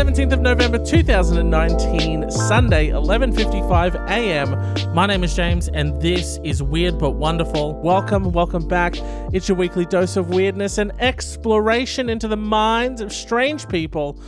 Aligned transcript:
17th 0.00 0.32
of 0.32 0.40
November 0.40 0.82
2019, 0.82 2.30
Sunday, 2.30 2.88
11:55 2.88 3.96
a.m. 4.08 4.94
My 4.94 5.04
name 5.04 5.22
is 5.22 5.36
James 5.36 5.68
and 5.68 6.00
this 6.00 6.38
is 6.42 6.62
Weird 6.62 6.98
but 6.98 7.10
Wonderful. 7.10 7.78
Welcome, 7.82 8.32
welcome 8.32 8.66
back. 8.66 8.94
It's 9.34 9.46
your 9.46 9.58
weekly 9.58 9.84
dose 9.84 10.16
of 10.16 10.30
weirdness 10.30 10.78
and 10.78 10.90
exploration 11.02 12.08
into 12.08 12.28
the 12.28 12.38
minds 12.38 13.02
of 13.02 13.12
strange 13.12 13.68
people 13.68 14.18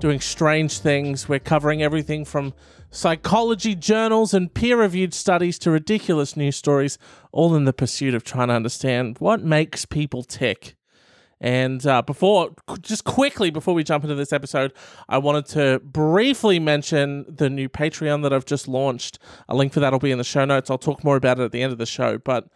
doing 0.00 0.20
strange 0.20 0.80
things. 0.80 1.30
We're 1.30 1.38
covering 1.38 1.82
everything 1.82 2.26
from 2.26 2.52
psychology 2.90 3.74
journals 3.74 4.34
and 4.34 4.52
peer-reviewed 4.52 5.14
studies 5.14 5.58
to 5.60 5.70
ridiculous 5.70 6.36
news 6.36 6.56
stories, 6.56 6.98
all 7.32 7.54
in 7.54 7.64
the 7.64 7.72
pursuit 7.72 8.12
of 8.12 8.22
trying 8.22 8.48
to 8.48 8.54
understand 8.54 9.16
what 9.18 9.42
makes 9.42 9.86
people 9.86 10.22
tick. 10.22 10.76
And 11.40 11.86
uh, 11.86 12.02
before, 12.02 12.50
just 12.80 13.04
quickly 13.04 13.50
before 13.50 13.74
we 13.74 13.84
jump 13.84 14.04
into 14.04 14.14
this 14.14 14.32
episode, 14.32 14.72
I 15.08 15.18
wanted 15.18 15.46
to 15.46 15.80
briefly 15.80 16.58
mention 16.58 17.26
the 17.28 17.50
new 17.50 17.68
Patreon 17.68 18.22
that 18.22 18.32
I've 18.32 18.46
just 18.46 18.68
launched. 18.68 19.18
A 19.48 19.54
link 19.54 19.72
for 19.72 19.80
that 19.80 19.92
will 19.92 19.98
be 19.98 20.10
in 20.10 20.18
the 20.18 20.24
show 20.24 20.44
notes. 20.44 20.70
I'll 20.70 20.78
talk 20.78 21.04
more 21.04 21.16
about 21.16 21.38
it 21.38 21.44
at 21.44 21.52
the 21.52 21.62
end 21.62 21.72
of 21.72 21.78
the 21.78 21.86
show. 21.86 22.18
But 22.18 22.48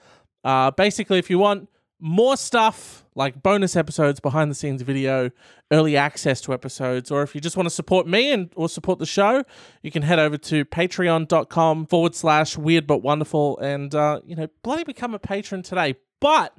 uh, 0.44 0.70
basically, 0.70 1.18
if 1.18 1.28
you 1.28 1.38
want 1.38 1.68
more 2.00 2.36
stuff 2.36 3.04
like 3.14 3.42
bonus 3.42 3.76
episodes, 3.76 4.20
behind 4.20 4.50
the 4.50 4.54
scenes 4.54 4.80
video, 4.80 5.30
early 5.70 5.96
access 5.96 6.40
to 6.40 6.54
episodes, 6.54 7.10
or 7.10 7.22
if 7.22 7.34
you 7.34 7.40
just 7.40 7.56
want 7.56 7.66
to 7.66 7.74
support 7.74 8.06
me 8.06 8.32
and 8.32 8.50
or 8.56 8.68
support 8.68 8.98
the 8.98 9.06
show, 9.06 9.44
you 9.82 9.90
can 9.90 10.02
head 10.02 10.18
over 10.18 10.38
to 10.38 10.64
patreon.com 10.64 11.86
forward 11.86 12.14
slash 12.14 12.56
weird 12.56 12.86
but 12.86 13.02
wonderful 13.02 13.58
and 13.58 13.94
uh, 13.94 14.20
you 14.24 14.34
know, 14.34 14.48
bloody 14.62 14.84
become 14.84 15.12
a 15.12 15.18
patron 15.18 15.62
today. 15.62 15.96
But 16.20 16.54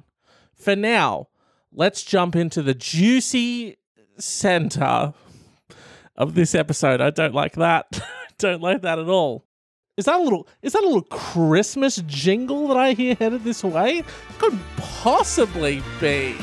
for 0.54 0.76
now, 0.76 1.28
let's 1.72 2.02
jump 2.02 2.36
into 2.36 2.62
the 2.62 2.74
juicy 2.74 3.76
center 4.18 5.14
of 6.16 6.34
this 6.34 6.54
episode. 6.54 7.00
I 7.00 7.10
don't 7.10 7.34
like 7.34 7.54
that. 7.54 8.00
don't 8.38 8.62
like 8.62 8.82
that 8.82 8.98
at 8.98 9.08
all. 9.08 9.46
Is 9.96 10.06
that 10.06 10.20
a 10.20 10.22
little 10.22 10.48
is 10.62 10.72
that 10.72 10.82
a 10.82 10.86
little 10.86 11.02
Christmas 11.02 11.96
jingle 12.06 12.68
that 12.68 12.76
I 12.76 12.92
hear 12.92 13.14
headed 13.14 13.44
this 13.44 13.62
way? 13.62 14.02
Couldn't 14.38 14.62
possibly 14.76 15.82
be. 16.00 16.36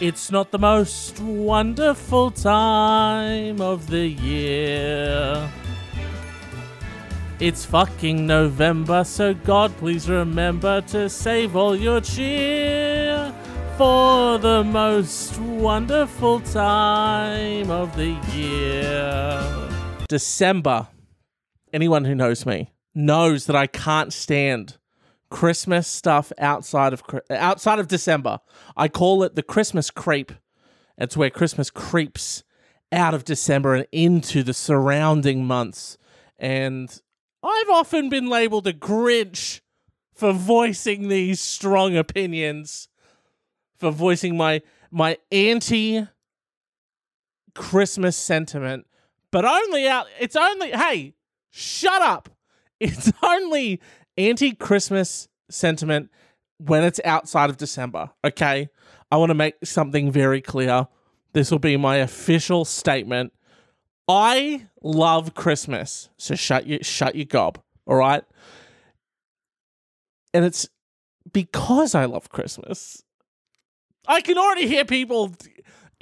It's 0.00 0.30
not 0.32 0.50
the 0.50 0.58
most 0.58 1.20
wonderful 1.20 2.30
time 2.30 3.60
of 3.60 3.86
the 3.88 4.06
year. 4.06 5.50
It's 7.38 7.64
fucking 7.64 8.26
November, 8.26 9.04
so 9.04 9.34
God 9.34 9.74
please 9.76 10.08
remember 10.08 10.80
to 10.82 11.08
save 11.08 11.56
all 11.56 11.76
your 11.76 12.00
cheer 12.00 13.09
for 13.80 14.36
the 14.36 14.62
most 14.62 15.40
wonderful 15.40 16.38
time 16.40 17.70
of 17.70 17.96
the 17.96 18.10
year. 18.34 19.42
December. 20.06 20.88
Anyone 21.72 22.04
who 22.04 22.14
knows 22.14 22.44
me 22.44 22.74
knows 22.94 23.46
that 23.46 23.56
I 23.56 23.66
can't 23.66 24.12
stand 24.12 24.76
Christmas 25.30 25.88
stuff 25.88 26.30
outside 26.38 26.92
of 26.92 27.02
outside 27.30 27.78
of 27.78 27.88
December. 27.88 28.40
I 28.76 28.88
call 28.88 29.22
it 29.22 29.34
the 29.34 29.42
Christmas 29.42 29.90
creep. 29.90 30.30
It's 30.98 31.16
where 31.16 31.30
Christmas 31.30 31.70
creeps 31.70 32.44
out 32.92 33.14
of 33.14 33.24
December 33.24 33.76
and 33.76 33.86
into 33.92 34.42
the 34.42 34.52
surrounding 34.52 35.46
months. 35.46 35.96
And 36.38 37.00
I've 37.42 37.70
often 37.70 38.10
been 38.10 38.28
labeled 38.28 38.66
a 38.66 38.74
Grinch 38.74 39.62
for 40.12 40.34
voicing 40.34 41.08
these 41.08 41.40
strong 41.40 41.96
opinions, 41.96 42.89
for 43.80 43.90
voicing 43.90 44.36
my 44.36 44.62
my 44.90 45.18
anti 45.32 46.06
Christmas 47.54 48.16
sentiment, 48.16 48.86
but 49.32 49.44
only 49.44 49.88
out 49.88 50.06
it's 50.20 50.36
only 50.36 50.70
hey, 50.70 51.14
shut 51.50 52.02
up. 52.02 52.28
It's 52.82 53.12
only 53.22 53.78
anti 54.16 54.52
Christmas 54.52 55.28
sentiment 55.50 56.08
when 56.56 56.82
it's 56.82 56.98
outside 57.04 57.50
of 57.50 57.58
December. 57.58 58.10
Okay. 58.24 58.70
I 59.10 59.18
want 59.18 59.28
to 59.28 59.34
make 59.34 59.56
something 59.64 60.10
very 60.10 60.40
clear. 60.40 60.86
This 61.34 61.50
will 61.50 61.58
be 61.58 61.76
my 61.76 61.96
official 61.96 62.64
statement. 62.64 63.34
I 64.08 64.66
love 64.82 65.34
Christmas. 65.34 66.08
So 66.16 66.34
shut 66.34 66.66
your 66.66 66.82
shut 66.82 67.14
your 67.16 67.26
gob. 67.26 67.60
All 67.86 67.96
right. 67.96 68.24
And 70.32 70.44
it's 70.44 70.68
because 71.32 71.94
I 71.94 72.06
love 72.06 72.30
Christmas. 72.30 73.02
I 74.06 74.20
can 74.20 74.38
already 74.38 74.66
hear 74.66 74.84
people 74.84 75.34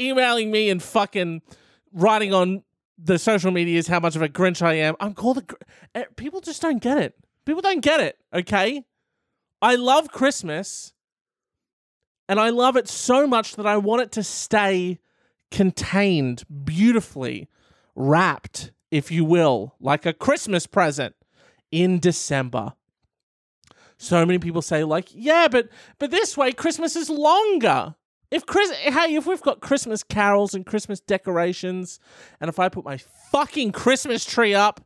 emailing 0.00 0.50
me 0.50 0.70
and 0.70 0.82
fucking 0.82 1.42
writing 1.92 2.32
on 2.32 2.62
the 2.96 3.18
social 3.18 3.50
medias 3.50 3.86
how 3.86 4.00
much 4.00 4.16
of 4.16 4.22
a 4.22 4.28
Grinch 4.28 4.62
I 4.62 4.74
am. 4.74 4.96
I'm 5.00 5.14
called 5.14 5.38
a. 5.38 5.42
Gr- 5.42 5.56
eh, 5.94 6.04
people 6.16 6.40
just 6.40 6.62
don't 6.62 6.82
get 6.82 6.98
it. 6.98 7.14
People 7.44 7.62
don't 7.62 7.80
get 7.80 8.00
it. 8.00 8.18
Okay. 8.32 8.84
I 9.60 9.74
love 9.74 10.10
Christmas 10.10 10.92
and 12.28 12.38
I 12.38 12.50
love 12.50 12.76
it 12.76 12.88
so 12.88 13.26
much 13.26 13.56
that 13.56 13.66
I 13.66 13.76
want 13.76 14.02
it 14.02 14.12
to 14.12 14.22
stay 14.22 14.98
contained 15.50 16.44
beautifully, 16.64 17.48
wrapped, 17.96 18.70
if 18.90 19.10
you 19.10 19.24
will, 19.24 19.74
like 19.80 20.04
a 20.06 20.12
Christmas 20.12 20.66
present 20.66 21.16
in 21.70 21.98
December. 21.98 22.74
So 23.98 24.24
many 24.24 24.38
people 24.38 24.62
say 24.62 24.84
like, 24.84 25.08
"Yeah, 25.12 25.48
but 25.48 25.68
but 25.98 26.10
this 26.10 26.36
way 26.36 26.52
Christmas 26.52 26.96
is 26.96 27.10
longer." 27.10 27.96
If 28.30 28.46
Chris 28.46 28.70
hey, 28.70 29.14
if 29.16 29.26
we've 29.26 29.42
got 29.42 29.60
Christmas 29.60 30.02
carols 30.02 30.54
and 30.54 30.64
Christmas 30.64 31.00
decorations 31.00 31.98
and 32.40 32.48
if 32.48 32.58
I 32.58 32.68
put 32.68 32.84
my 32.84 32.98
fucking 33.32 33.72
Christmas 33.72 34.24
tree 34.24 34.54
up 34.54 34.80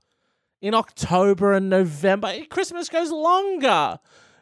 in 0.61 0.75
October 0.75 1.53
and 1.53 1.69
November, 1.69 2.33
Christmas 2.49 2.89
goes 2.89 3.11
longer. 3.11 3.99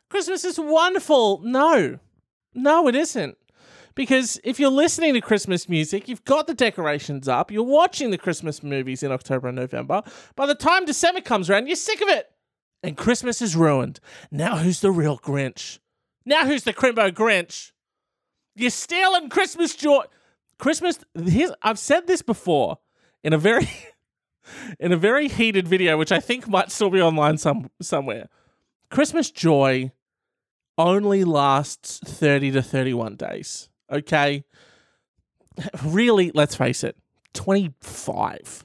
Christmas 0.09 0.45
is 0.45 0.59
wonderful. 0.59 1.41
No, 1.43 1.99
no, 2.55 2.89
it 2.89 2.95
isn't. 2.95 3.37
Because 3.95 4.41
if 4.45 4.61
you're 4.61 4.71
listening 4.71 5.15
to 5.15 5.21
Christmas 5.21 5.69
music, 5.69 6.09
you've 6.09 6.25
got 6.25 6.47
the 6.47 6.55
decorations 6.55 7.27
up, 7.27 7.51
you're 7.51 7.63
watching 7.63 8.11
the 8.11 8.19
Christmas 8.19 8.63
movies 8.63 9.03
in 9.03 9.11
October 9.13 9.49
and 9.49 9.57
November. 9.57 10.03
By 10.37 10.47
the 10.47 10.55
time 10.55 10.85
December 10.85 11.21
comes 11.21 11.51
around, 11.51 11.67
you're 11.67 11.77
sick 11.77 12.01
of 12.01 12.09
it. 12.09 12.31
And 12.83 12.97
Christmas 12.97 13.43
is 13.43 13.57
ruined. 13.57 14.01
Now 14.31 14.57
who's 14.57 14.81
the 14.81 14.91
real 14.91 15.19
Grinch? 15.19 15.79
Now 16.25 16.47
who's 16.47 16.65
the 16.65 16.73
Crimbo 16.73 17.11
Grinch? 17.11 17.73
You're 18.55 18.71
stealing 18.71 19.29
Christmas 19.29 19.75
joy. 19.75 20.05
Christmas, 20.59 20.99
I've 21.63 21.79
said 21.79 22.07
this 22.07 22.23
before 22.23 22.79
in 23.23 23.33
a 23.33 23.39
very 23.39 23.69
in 24.81 24.93
a 24.93 24.97
very 24.97 25.29
heated 25.29 25.67
video, 25.69 25.97
which 25.97 26.13
I 26.13 26.21
think 26.21 26.49
might 26.49 26.71
still 26.71 26.91
be 26.91 27.01
online 27.01 27.39
some 27.39 27.71
somewhere. 27.81 28.29
Christmas 28.91 29.31
joy 29.31 29.93
only 30.77 31.25
lasts 31.25 32.01
30 32.05 32.53
to 32.53 32.63
31 32.63 33.17
days. 33.17 33.69
Okay. 33.91 34.45
Really, 35.85 36.31
let's 36.33 36.55
face 36.55 36.83
it, 36.85 36.97
25. 37.35 38.65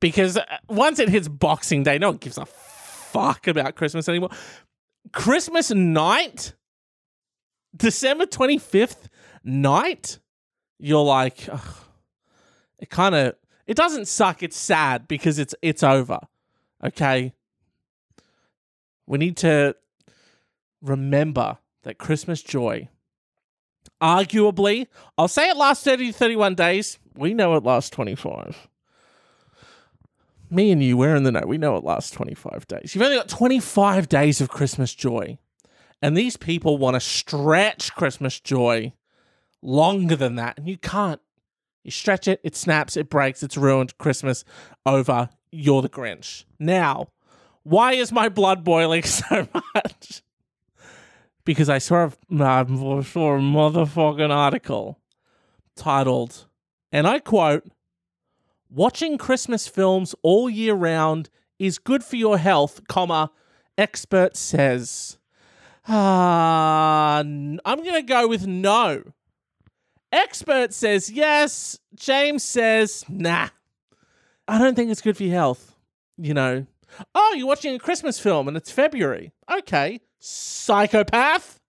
Because 0.00 0.36
uh, 0.36 0.44
once 0.68 0.98
it 0.98 1.08
hits 1.08 1.28
Boxing 1.28 1.82
Day, 1.82 1.98
no 1.98 2.10
one 2.10 2.16
gives 2.16 2.38
a 2.38 2.46
fuck 3.14 3.46
about 3.46 3.76
Christmas 3.76 4.08
anymore. 4.08 4.30
Christmas 5.12 5.70
night, 5.70 6.54
December 7.76 8.26
25th 8.26 9.06
night, 9.44 10.18
you're 10.78 11.04
like, 11.04 11.48
ugh, 11.50 11.76
it 12.80 12.90
kind 12.90 13.14
of, 13.14 13.36
it 13.66 13.76
doesn't 13.76 14.08
suck. 14.08 14.42
It's 14.42 14.56
sad 14.56 15.06
because 15.06 15.38
it's, 15.38 15.54
it's 15.62 15.84
over. 15.84 16.18
Okay. 16.82 17.32
We 19.06 19.18
need 19.18 19.36
to 19.38 19.76
remember 20.82 21.58
that 21.84 21.98
Christmas 21.98 22.42
joy, 22.42 22.88
arguably, 24.02 24.88
I'll 25.16 25.28
say 25.28 25.50
it 25.50 25.56
lasts 25.56 25.84
30 25.84 26.08
to 26.08 26.12
31 26.12 26.54
days. 26.56 26.98
We 27.14 27.32
know 27.32 27.54
it 27.54 27.62
lasts 27.62 27.90
25. 27.90 28.68
Me 30.54 30.70
and 30.70 30.82
you, 30.82 30.96
we're 30.96 31.16
in 31.16 31.24
the 31.24 31.32
know. 31.32 31.42
We 31.46 31.58
know 31.58 31.76
it 31.76 31.84
lasts 31.84 32.10
25 32.12 32.66
days. 32.68 32.94
You've 32.94 33.02
only 33.02 33.16
got 33.16 33.28
25 33.28 34.08
days 34.08 34.40
of 34.40 34.48
Christmas 34.48 34.94
joy. 34.94 35.38
And 36.00 36.16
these 36.16 36.36
people 36.36 36.78
want 36.78 36.94
to 36.94 37.00
stretch 37.00 37.94
Christmas 37.94 38.38
joy 38.38 38.92
longer 39.62 40.16
than 40.16 40.36
that. 40.36 40.58
And 40.58 40.68
you 40.68 40.76
can't. 40.76 41.20
You 41.82 41.90
stretch 41.90 42.28
it, 42.28 42.40
it 42.42 42.56
snaps, 42.56 42.96
it 42.96 43.10
breaks, 43.10 43.42
it's 43.42 43.56
ruined. 43.56 43.98
Christmas 43.98 44.44
over. 44.86 45.28
You're 45.50 45.82
the 45.82 45.88
Grinch. 45.88 46.44
Now, 46.58 47.08
why 47.62 47.92
is 47.92 48.10
my 48.10 48.28
blood 48.28 48.64
boiling 48.64 49.02
so 49.04 49.48
much? 49.74 50.22
because 51.44 51.68
I 51.68 51.78
saw 51.78 52.06
a, 52.06 52.42
I 52.42 52.64
saw 52.64 53.34
a 53.34 53.38
motherfucking 53.38 54.30
article 54.30 54.98
titled, 55.76 56.46
and 56.90 57.06
I 57.06 57.18
quote, 57.18 57.64
Watching 58.70 59.18
Christmas 59.18 59.68
films 59.68 60.14
all 60.22 60.50
year 60.50 60.74
round 60.74 61.30
is 61.58 61.78
good 61.78 62.02
for 62.02 62.16
your 62.16 62.38
health, 62.38 62.80
comma, 62.88 63.30
expert 63.78 64.36
says. 64.36 65.18
Ah, 65.86 67.18
uh, 67.18 67.20
I'm 67.20 67.58
going 67.64 67.94
to 67.94 68.02
go 68.02 68.26
with 68.26 68.46
no. 68.46 69.02
Expert 70.10 70.72
says 70.72 71.10
yes. 71.10 71.78
James 71.94 72.42
says 72.42 73.04
nah. 73.08 73.48
I 74.46 74.58
don't 74.58 74.74
think 74.74 74.90
it's 74.90 75.02
good 75.02 75.16
for 75.16 75.24
your 75.24 75.34
health. 75.34 75.74
You 76.16 76.34
know, 76.34 76.66
oh, 77.14 77.34
you're 77.36 77.46
watching 77.46 77.74
a 77.74 77.78
Christmas 77.78 78.20
film 78.20 78.46
and 78.48 78.56
it's 78.56 78.70
February. 78.70 79.32
Okay, 79.50 80.00
psychopath. 80.20 81.60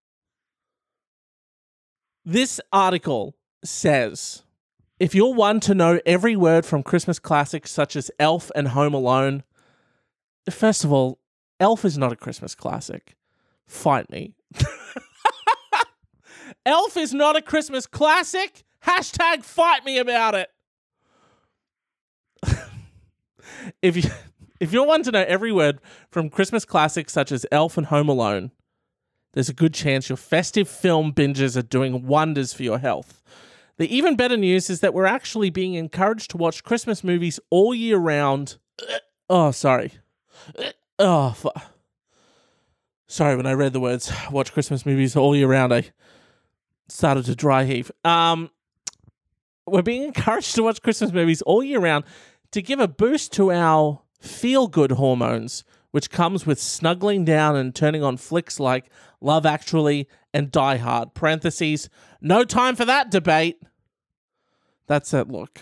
This 2.23 2.61
article 2.71 3.35
says 3.63 4.43
if 4.99 5.13
you're 5.13 5.33
one 5.33 5.59
to 5.61 5.75
know 5.75 5.99
every 6.05 6.35
word 6.35 6.65
from 6.65 6.83
Christmas 6.83 7.19
classics 7.19 7.71
such 7.71 7.95
as 7.95 8.11
Elf 8.19 8.51
and 8.55 8.69
Home 8.69 8.93
Alone, 8.93 9.43
first 10.49 10.83
of 10.83 10.91
all, 10.91 11.19
Elf 11.59 11.83
is 11.85 11.97
not 11.97 12.11
a 12.11 12.15
Christmas 12.15 12.55
classic. 12.55 13.15
Fight 13.67 14.09
me. 14.09 14.35
Elf 16.65 16.97
is 16.97 17.13
not 17.13 17.35
a 17.35 17.41
Christmas 17.41 17.87
classic. 17.87 18.63
Hashtag 18.85 19.43
fight 19.43 19.83
me 19.83 19.97
about 19.97 20.35
it. 20.35 20.49
if 23.81 23.95
you 23.97 24.03
if 24.59 24.71
you're 24.71 24.85
one 24.85 25.03
to 25.03 25.11
know 25.11 25.25
every 25.27 25.51
word 25.51 25.79
from 26.09 26.29
Christmas 26.29 26.63
classics 26.65 27.11
such 27.11 27.31
as 27.31 27.45
Elf 27.51 27.77
and 27.77 27.87
Home 27.87 28.07
Alone, 28.07 28.51
there's 29.33 29.49
a 29.49 29.53
good 29.53 29.73
chance 29.73 30.07
your 30.07 30.17
festive 30.17 30.69
film 30.69 31.13
binges 31.13 31.57
are 31.57 31.61
doing 31.61 32.07
wonders 32.07 32.53
for 32.53 32.63
your 32.63 32.79
health. 32.79 33.21
The 33.77 33.93
even 33.93 34.15
better 34.15 34.37
news 34.37 34.69
is 34.69 34.79
that 34.79 34.93
we're 34.93 35.05
actually 35.05 35.49
being 35.49 35.73
encouraged 35.73 36.31
to 36.31 36.37
watch 36.37 36.63
Christmas 36.63 37.03
movies 37.03 37.39
all 37.49 37.75
year 37.75 37.97
round. 37.97 38.57
Oh, 39.29 39.51
sorry. 39.51 39.93
Oh, 40.97 41.35
sorry. 43.07 43.35
When 43.35 43.45
I 43.45 43.53
read 43.53 43.73
the 43.73 43.79
words 43.81 44.11
"watch 44.31 44.53
Christmas 44.53 44.85
movies 44.85 45.15
all 45.15 45.35
year 45.35 45.47
round," 45.47 45.73
I 45.73 45.91
started 46.87 47.25
to 47.25 47.35
dry 47.35 47.65
heave. 47.65 47.91
Um, 48.05 48.49
we're 49.67 49.81
being 49.81 50.03
encouraged 50.03 50.55
to 50.55 50.63
watch 50.63 50.81
Christmas 50.81 51.11
movies 51.11 51.41
all 51.41 51.63
year 51.63 51.79
round 51.79 52.05
to 52.51 52.61
give 52.61 52.79
a 52.79 52.87
boost 52.87 53.33
to 53.33 53.51
our 53.51 54.01
feel 54.21 54.67
good 54.67 54.91
hormones, 54.91 55.63
which 55.91 56.09
comes 56.09 56.45
with 56.45 56.61
snuggling 56.61 57.25
down 57.25 57.55
and 57.55 57.75
turning 57.75 58.03
on 58.03 58.15
flicks 58.17 58.59
like 58.59 58.89
Love 59.25 59.45
Actually 59.45 60.07
and 60.33 60.51
Die 60.51 60.77
Hard. 60.77 61.15
Parentheses, 61.15 61.89
no 62.21 62.43
time 62.43 62.75
for 62.75 62.85
that 62.85 63.09
debate. 63.09 63.59
That's 64.87 65.13
it, 65.15 65.29
look. 65.29 65.61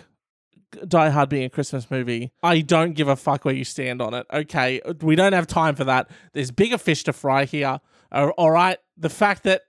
Die 0.85 1.09
Hard 1.09 1.29
being 1.29 1.45
a 1.45 1.49
Christmas 1.49 1.89
movie, 1.89 2.31
I 2.41 2.61
don't 2.61 2.93
give 2.93 3.07
a 3.07 3.15
fuck 3.15 3.45
where 3.45 3.53
you 3.53 3.63
stand 3.63 4.01
on 4.01 4.13
it. 4.13 4.25
Okay, 4.33 4.81
we 5.01 5.15
don't 5.15 5.33
have 5.33 5.47
time 5.47 5.75
for 5.75 5.85
that. 5.85 6.09
There's 6.33 6.51
bigger 6.51 6.77
fish 6.77 7.03
to 7.05 7.13
fry 7.13 7.45
here. 7.45 7.79
All 8.11 8.51
right, 8.51 8.79
the 8.97 9.09
fact 9.09 9.43
that 9.43 9.61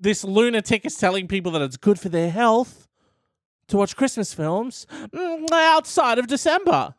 this 0.00 0.24
lunatic 0.24 0.84
is 0.84 0.96
telling 0.96 1.28
people 1.28 1.52
that 1.52 1.62
it's 1.62 1.76
good 1.76 2.00
for 2.00 2.08
their 2.08 2.30
health 2.30 2.88
to 3.68 3.76
watch 3.76 3.96
Christmas 3.96 4.34
films 4.34 4.86
mm, 4.90 5.50
outside 5.52 6.18
of 6.18 6.26
December. 6.26 6.94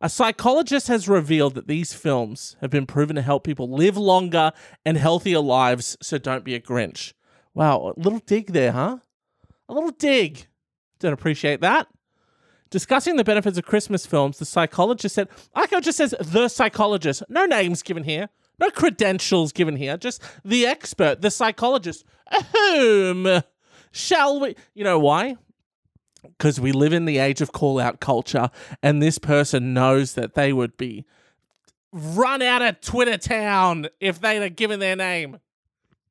A 0.00 0.08
psychologist 0.08 0.88
has 0.88 1.08
revealed 1.08 1.54
that 1.54 1.68
these 1.68 1.94
films 1.94 2.56
have 2.60 2.70
been 2.70 2.86
proven 2.86 3.16
to 3.16 3.22
help 3.22 3.44
people 3.44 3.70
live 3.70 3.96
longer 3.96 4.52
and 4.84 4.96
healthier 4.96 5.38
lives, 5.38 5.96
so 6.02 6.18
don't 6.18 6.44
be 6.44 6.54
a 6.54 6.60
Grinch. 6.60 7.12
Wow, 7.54 7.94
a 7.96 8.00
little 8.00 8.18
dig 8.18 8.52
there, 8.52 8.72
huh? 8.72 8.98
A 9.68 9.72
little 9.72 9.92
dig. 9.92 10.46
Don't 10.98 11.12
appreciate 11.12 11.60
that. 11.60 11.88
Discussing 12.70 13.16
the 13.16 13.24
benefits 13.24 13.56
of 13.56 13.64
Christmas 13.64 14.04
films, 14.04 14.38
the 14.38 14.44
psychologist 14.44 15.14
said, 15.14 15.28
I 15.54 15.60
like 15.60 15.70
how 15.70 15.76
it 15.76 15.84
just 15.84 15.98
says 15.98 16.14
the 16.20 16.48
psychologist. 16.48 17.22
No 17.28 17.46
names 17.46 17.82
given 17.82 18.02
here, 18.02 18.28
no 18.58 18.70
credentials 18.70 19.52
given 19.52 19.76
here, 19.76 19.96
just 19.96 20.20
the 20.44 20.66
expert, 20.66 21.22
the 21.22 21.30
psychologist. 21.30 22.04
Whom 22.52 23.42
shall 23.92 24.40
we? 24.40 24.56
You 24.74 24.82
know 24.82 24.98
why? 24.98 25.36
Because 26.38 26.60
we 26.60 26.72
live 26.72 26.92
in 26.92 27.04
the 27.04 27.18
age 27.18 27.40
of 27.40 27.52
call 27.52 27.78
out 27.78 28.00
culture, 28.00 28.50
and 28.82 29.02
this 29.02 29.18
person 29.18 29.74
knows 29.74 30.14
that 30.14 30.34
they 30.34 30.52
would 30.52 30.76
be 30.76 31.04
run 31.92 32.42
out 32.42 32.62
of 32.62 32.80
Twitter 32.80 33.16
town 33.16 33.86
if 34.00 34.20
they'd 34.20 34.42
have 34.42 34.56
given 34.56 34.80
their 34.80 34.96
name. 34.96 35.38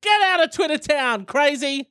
Get 0.00 0.22
out 0.22 0.42
of 0.42 0.52
Twitter 0.52 0.78
town, 0.78 1.26
crazy! 1.26 1.90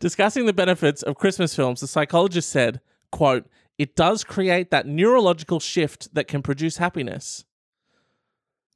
Discussing 0.00 0.46
the 0.46 0.52
benefits 0.52 1.02
of 1.02 1.16
Christmas 1.16 1.54
films, 1.54 1.80
the 1.80 1.86
psychologist 1.86 2.50
said, 2.50 2.80
quote, 3.12 3.46
it 3.78 3.96
does 3.96 4.24
create 4.24 4.70
that 4.70 4.86
neurological 4.86 5.60
shift 5.60 6.12
that 6.14 6.28
can 6.28 6.42
produce 6.42 6.76
happiness. 6.76 7.44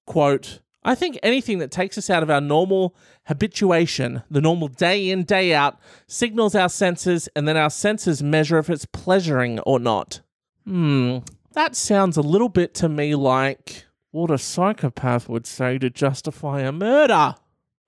Quote, 0.06 0.60
I 0.84 0.94
think 0.94 1.18
anything 1.22 1.58
that 1.58 1.70
takes 1.70 1.96
us 1.96 2.10
out 2.10 2.22
of 2.22 2.30
our 2.30 2.40
normal 2.40 2.94
habituation, 3.26 4.22
the 4.30 4.40
normal 4.40 4.68
day 4.68 5.08
in, 5.08 5.24
day 5.24 5.54
out, 5.54 5.78
signals 6.06 6.54
our 6.54 6.68
senses, 6.68 7.28
and 7.34 7.48
then 7.48 7.56
our 7.56 7.70
senses 7.70 8.22
measure 8.22 8.58
if 8.58 8.68
it's 8.68 8.84
pleasuring 8.84 9.60
or 9.60 9.78
not. 9.78 10.20
Hmm, 10.66 11.18
that 11.52 11.74
sounds 11.74 12.16
a 12.16 12.22
little 12.22 12.48
bit 12.48 12.74
to 12.74 12.88
me 12.88 13.14
like 13.14 13.86
what 14.10 14.30
a 14.30 14.38
psychopath 14.38 15.28
would 15.28 15.46
say 15.46 15.78
to 15.78 15.90
justify 15.90 16.60
a 16.60 16.70
murder. 16.70 17.34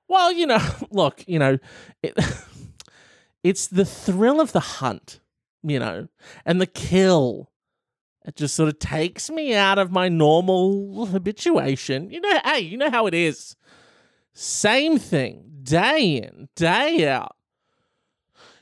Well, 0.09 0.33
you 0.33 0.47
know, 0.47 0.59
look, 0.91 1.23
you 1.27 1.39
know, 1.39 1.59
it, 2.03 2.19
it's 3.45 3.67
the 3.67 3.85
thrill 3.85 4.41
of 4.41 4.53
the 4.53 4.61
hunt, 4.61 5.21
you 5.63 5.79
know, 5.79 6.09
and 6.45 6.61
the 6.61 6.67
kill. 6.67 7.51
It 8.27 8.35
just 8.35 8.57
sort 8.57 8.69
of 8.69 8.79
takes 8.81 9.31
me 9.31 9.55
out 9.55 9.79
of 9.79 9.93
my 9.93 10.09
normal 10.09 11.07
habituation. 11.07 12.11
You 12.11 12.21
know, 12.21 12.41
hey, 12.45 12.61
you 12.61 12.77
know 12.77 12.91
how 12.91 13.07
it 13.07 13.15
is. 13.15 13.57
Same 14.33 14.99
thing, 14.99 15.45
day 15.63 16.17
in, 16.17 16.49
day 16.57 17.09
out. 17.09 17.37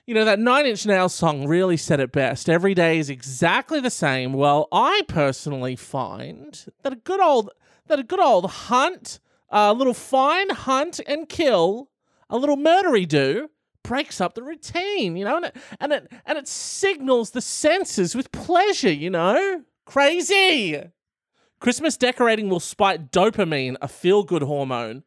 You 0.07 0.15
know, 0.15 0.27
that 0.27 0.39
Nine 0.39 0.67
Inch 0.67 0.85
Nails 0.85 1.15
song 1.15 1.47
really 1.47 1.79
said 1.79 1.99
it 1.99 2.13
best. 2.13 2.51
Every 2.51 2.75
day 2.75 2.99
is 2.99 3.09
exactly 3.09 3.81
the 3.81 3.91
same. 3.91 4.35
Well, 4.35 4.69
I 4.71 5.01
personally 5.09 5.77
find 5.77 6.63
that 6.83 6.93
a 6.93 6.97
good 6.97 7.21
old 7.21 7.51
that 7.87 7.99
a 7.99 8.03
good 8.03 8.21
old 8.21 8.51
hunt, 8.51 9.19
a 9.49 9.73
little 9.73 9.95
fine 9.95 10.51
hunt 10.51 11.01
and 11.07 11.29
kill, 11.29 11.91
a 12.29 12.37
little 12.37 12.57
murdery 12.57 13.09
do, 13.09 13.49
breaks 13.85 14.21
up 14.21 14.35
the 14.35 14.43
routine, 14.43 15.17
you 15.17 15.25
know, 15.25 15.37
and 15.37 15.45
it, 15.45 15.57
and 15.79 15.93
it 15.93 16.13
and 16.27 16.37
it 16.37 16.49
signals 16.49 17.31
the 17.31 17.41
senses 17.41 18.17
with 18.17 18.33
pleasure, 18.33 18.93
you 18.93 19.11
know. 19.11 19.63
Crazy. 19.87 20.83
Christmas 21.61 21.97
decorating 21.97 22.49
will 22.49 22.61
spike 22.61 23.11
dopamine, 23.11 23.77
a 23.81 23.89
feel-good 23.89 24.43
hormone. 24.43 25.05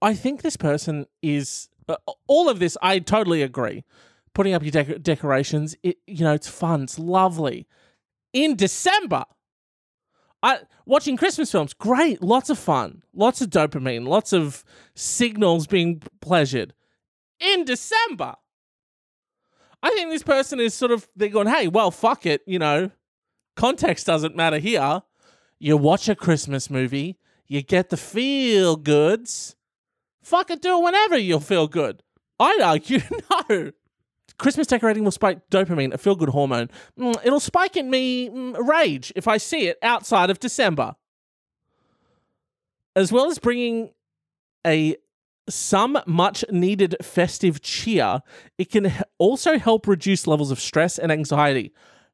I 0.00 0.14
think 0.14 0.42
this 0.42 0.56
person 0.56 1.06
is 1.22 1.68
uh, 1.88 1.96
all 2.26 2.48
of 2.48 2.58
this. 2.58 2.76
I 2.80 3.00
totally 3.00 3.42
agree. 3.42 3.84
Putting 4.32 4.54
up 4.54 4.62
your 4.62 4.72
dec- 4.72 5.02
decorations, 5.02 5.74
it 5.82 5.98
you 6.06 6.24
know, 6.24 6.34
it's 6.34 6.48
fun, 6.48 6.84
it's 6.84 6.98
lovely. 6.98 7.66
In 8.32 8.54
December, 8.54 9.24
I 10.42 10.60
watching 10.86 11.16
Christmas 11.16 11.50
films, 11.50 11.74
great, 11.74 12.22
lots 12.22 12.48
of 12.48 12.58
fun, 12.58 13.02
lots 13.12 13.40
of 13.40 13.50
dopamine, 13.50 14.06
lots 14.06 14.32
of 14.32 14.64
signals 14.94 15.66
being 15.66 16.02
pleasured 16.20 16.74
in 17.40 17.64
December. 17.64 18.36
I 19.82 19.90
think 19.90 20.10
this 20.10 20.22
person 20.22 20.60
is 20.60 20.74
sort 20.74 20.92
of 20.92 21.08
they're 21.16 21.28
going, 21.28 21.46
hey, 21.46 21.68
well, 21.68 21.90
fuck 21.90 22.26
it, 22.26 22.42
you 22.46 22.58
know, 22.58 22.90
context 23.56 24.06
doesn't 24.06 24.36
matter 24.36 24.58
here. 24.58 25.02
You 25.58 25.76
watch 25.76 26.08
a 26.08 26.14
Christmas 26.14 26.70
movie, 26.70 27.18
you 27.46 27.62
get 27.62 27.90
the 27.90 27.96
feel 27.96 28.76
goods. 28.76 29.56
Fuck 30.22 30.50
it, 30.50 30.62
do 30.62 30.78
it 30.78 30.84
whenever 30.84 31.16
you'll 31.16 31.40
feel 31.40 31.66
good. 31.66 32.02
I'd 32.38 32.60
argue 32.60 33.00
no. 33.50 33.72
Christmas 34.38 34.66
decorating 34.66 35.04
will 35.04 35.10
spike 35.10 35.50
dopamine, 35.50 35.92
a 35.92 35.98
feel 35.98 36.14
good 36.14 36.30
hormone. 36.30 36.70
Mm, 36.98 37.20
it'll 37.24 37.40
spike 37.40 37.76
in 37.76 37.90
me 37.90 38.30
mm, 38.30 38.56
rage 38.66 39.12
if 39.14 39.28
I 39.28 39.36
see 39.36 39.68
it 39.68 39.78
outside 39.82 40.30
of 40.30 40.40
December. 40.40 40.96
As 42.96 43.12
well 43.12 43.26
as 43.30 43.38
bringing 43.38 43.90
a 44.66 44.96
some 45.50 45.98
much 46.06 46.44
needed 46.50 46.96
festive 47.02 47.60
cheer, 47.60 48.20
it 48.58 48.70
can 48.70 48.92
also 49.18 49.58
help 49.58 49.86
reduce 49.86 50.26
levels 50.26 50.50
of 50.50 50.60
stress 50.60 50.98
and 50.98 51.12
anxiety. 51.12 51.72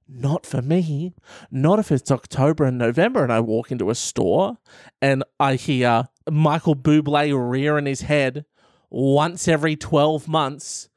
Not 0.08 0.46
for 0.46 0.62
me. 0.62 1.14
Not 1.50 1.78
if 1.78 1.90
it's 1.90 2.10
October 2.10 2.64
and 2.64 2.78
November 2.78 3.22
and 3.22 3.32
I 3.32 3.40
walk 3.40 3.72
into 3.72 3.90
a 3.90 3.94
store 3.94 4.58
and 5.02 5.24
I 5.40 5.54
hear 5.56 6.08
Michael 6.30 6.76
Bublé 6.76 7.32
rearing 7.36 7.86
his 7.86 8.02
head 8.02 8.44
once 8.90 9.48
every 9.48 9.76
12 9.76 10.28
months. 10.28 10.88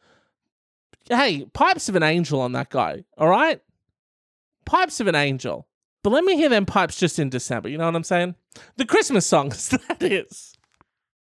Hey, 1.10 1.46
pipes 1.54 1.90
of 1.90 1.96
an 1.96 2.04
angel 2.04 2.40
on 2.40 2.52
that 2.52 2.70
guy, 2.70 3.04
all 3.18 3.30
right? 3.30 3.62
Pipes 4.66 5.00
of 5.00 5.08
an 5.08 5.16
angel. 5.16 5.68
But 6.04 6.12
let 6.12 6.24
me 6.24 6.36
hear 6.36 6.50
them 6.50 6.66
pipes 6.66 6.98
just 6.98 7.18
in 7.18 7.30
December, 7.30 7.68
you 7.70 7.78
know 7.78 7.86
what 7.86 7.96
I'm 7.96 8.04
saying? 8.04 8.36
The 8.78 8.86
Christmas 8.86 9.26
songs, 9.26 9.70
that 9.88 10.02
is. 10.04 10.56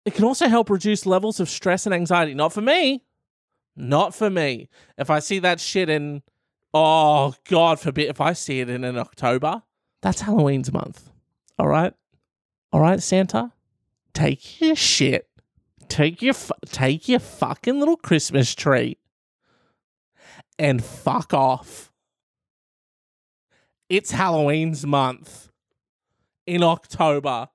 It 0.05 0.13
can 0.15 0.25
also 0.25 0.47
help 0.47 0.69
reduce 0.69 1.05
levels 1.05 1.39
of 1.39 1.49
stress 1.49 1.85
and 1.85 1.93
anxiety. 1.93 2.33
Not 2.33 2.53
for 2.53 2.61
me. 2.61 3.03
Not 3.75 4.15
for 4.15 4.29
me. 4.29 4.67
If 4.97 5.09
I 5.09 5.19
see 5.19 5.39
that 5.39 5.59
shit 5.59 5.89
in, 5.89 6.23
oh, 6.73 7.35
God 7.47 7.79
forbid, 7.79 8.09
if 8.09 8.19
I 8.19 8.33
see 8.33 8.59
it 8.59 8.69
in 8.69 8.83
an 8.83 8.97
October, 8.97 9.63
that's 10.01 10.21
Halloween's 10.21 10.71
month. 10.73 11.11
All 11.59 11.67
right? 11.67 11.93
All 12.73 12.81
right, 12.81 13.01
Santa? 13.01 13.51
Take 14.13 14.59
your 14.59 14.75
shit. 14.75 15.27
Take 15.87 16.21
your, 16.21 16.33
fu- 16.33 16.53
take 16.65 17.07
your 17.07 17.19
fucking 17.19 17.79
little 17.79 17.97
Christmas 17.97 18.55
tree 18.55 18.97
and 20.57 20.83
fuck 20.83 21.33
off. 21.33 21.91
It's 23.89 24.11
Halloween's 24.11 24.85
month 24.85 25.49
in 26.45 26.63
October. 26.63 27.49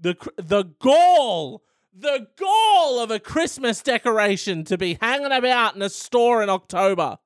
The 0.00 0.16
the 0.36 0.64
gall, 0.78 1.62
the 1.94 2.28
gall 2.38 3.00
of 3.00 3.10
a 3.10 3.20
Christmas 3.20 3.82
decoration 3.82 4.64
to 4.64 4.78
be 4.78 4.98
hanging 5.00 5.32
about 5.32 5.76
in 5.76 5.82
a 5.82 5.90
store 5.90 6.42
in 6.42 6.48
October. 6.48 7.18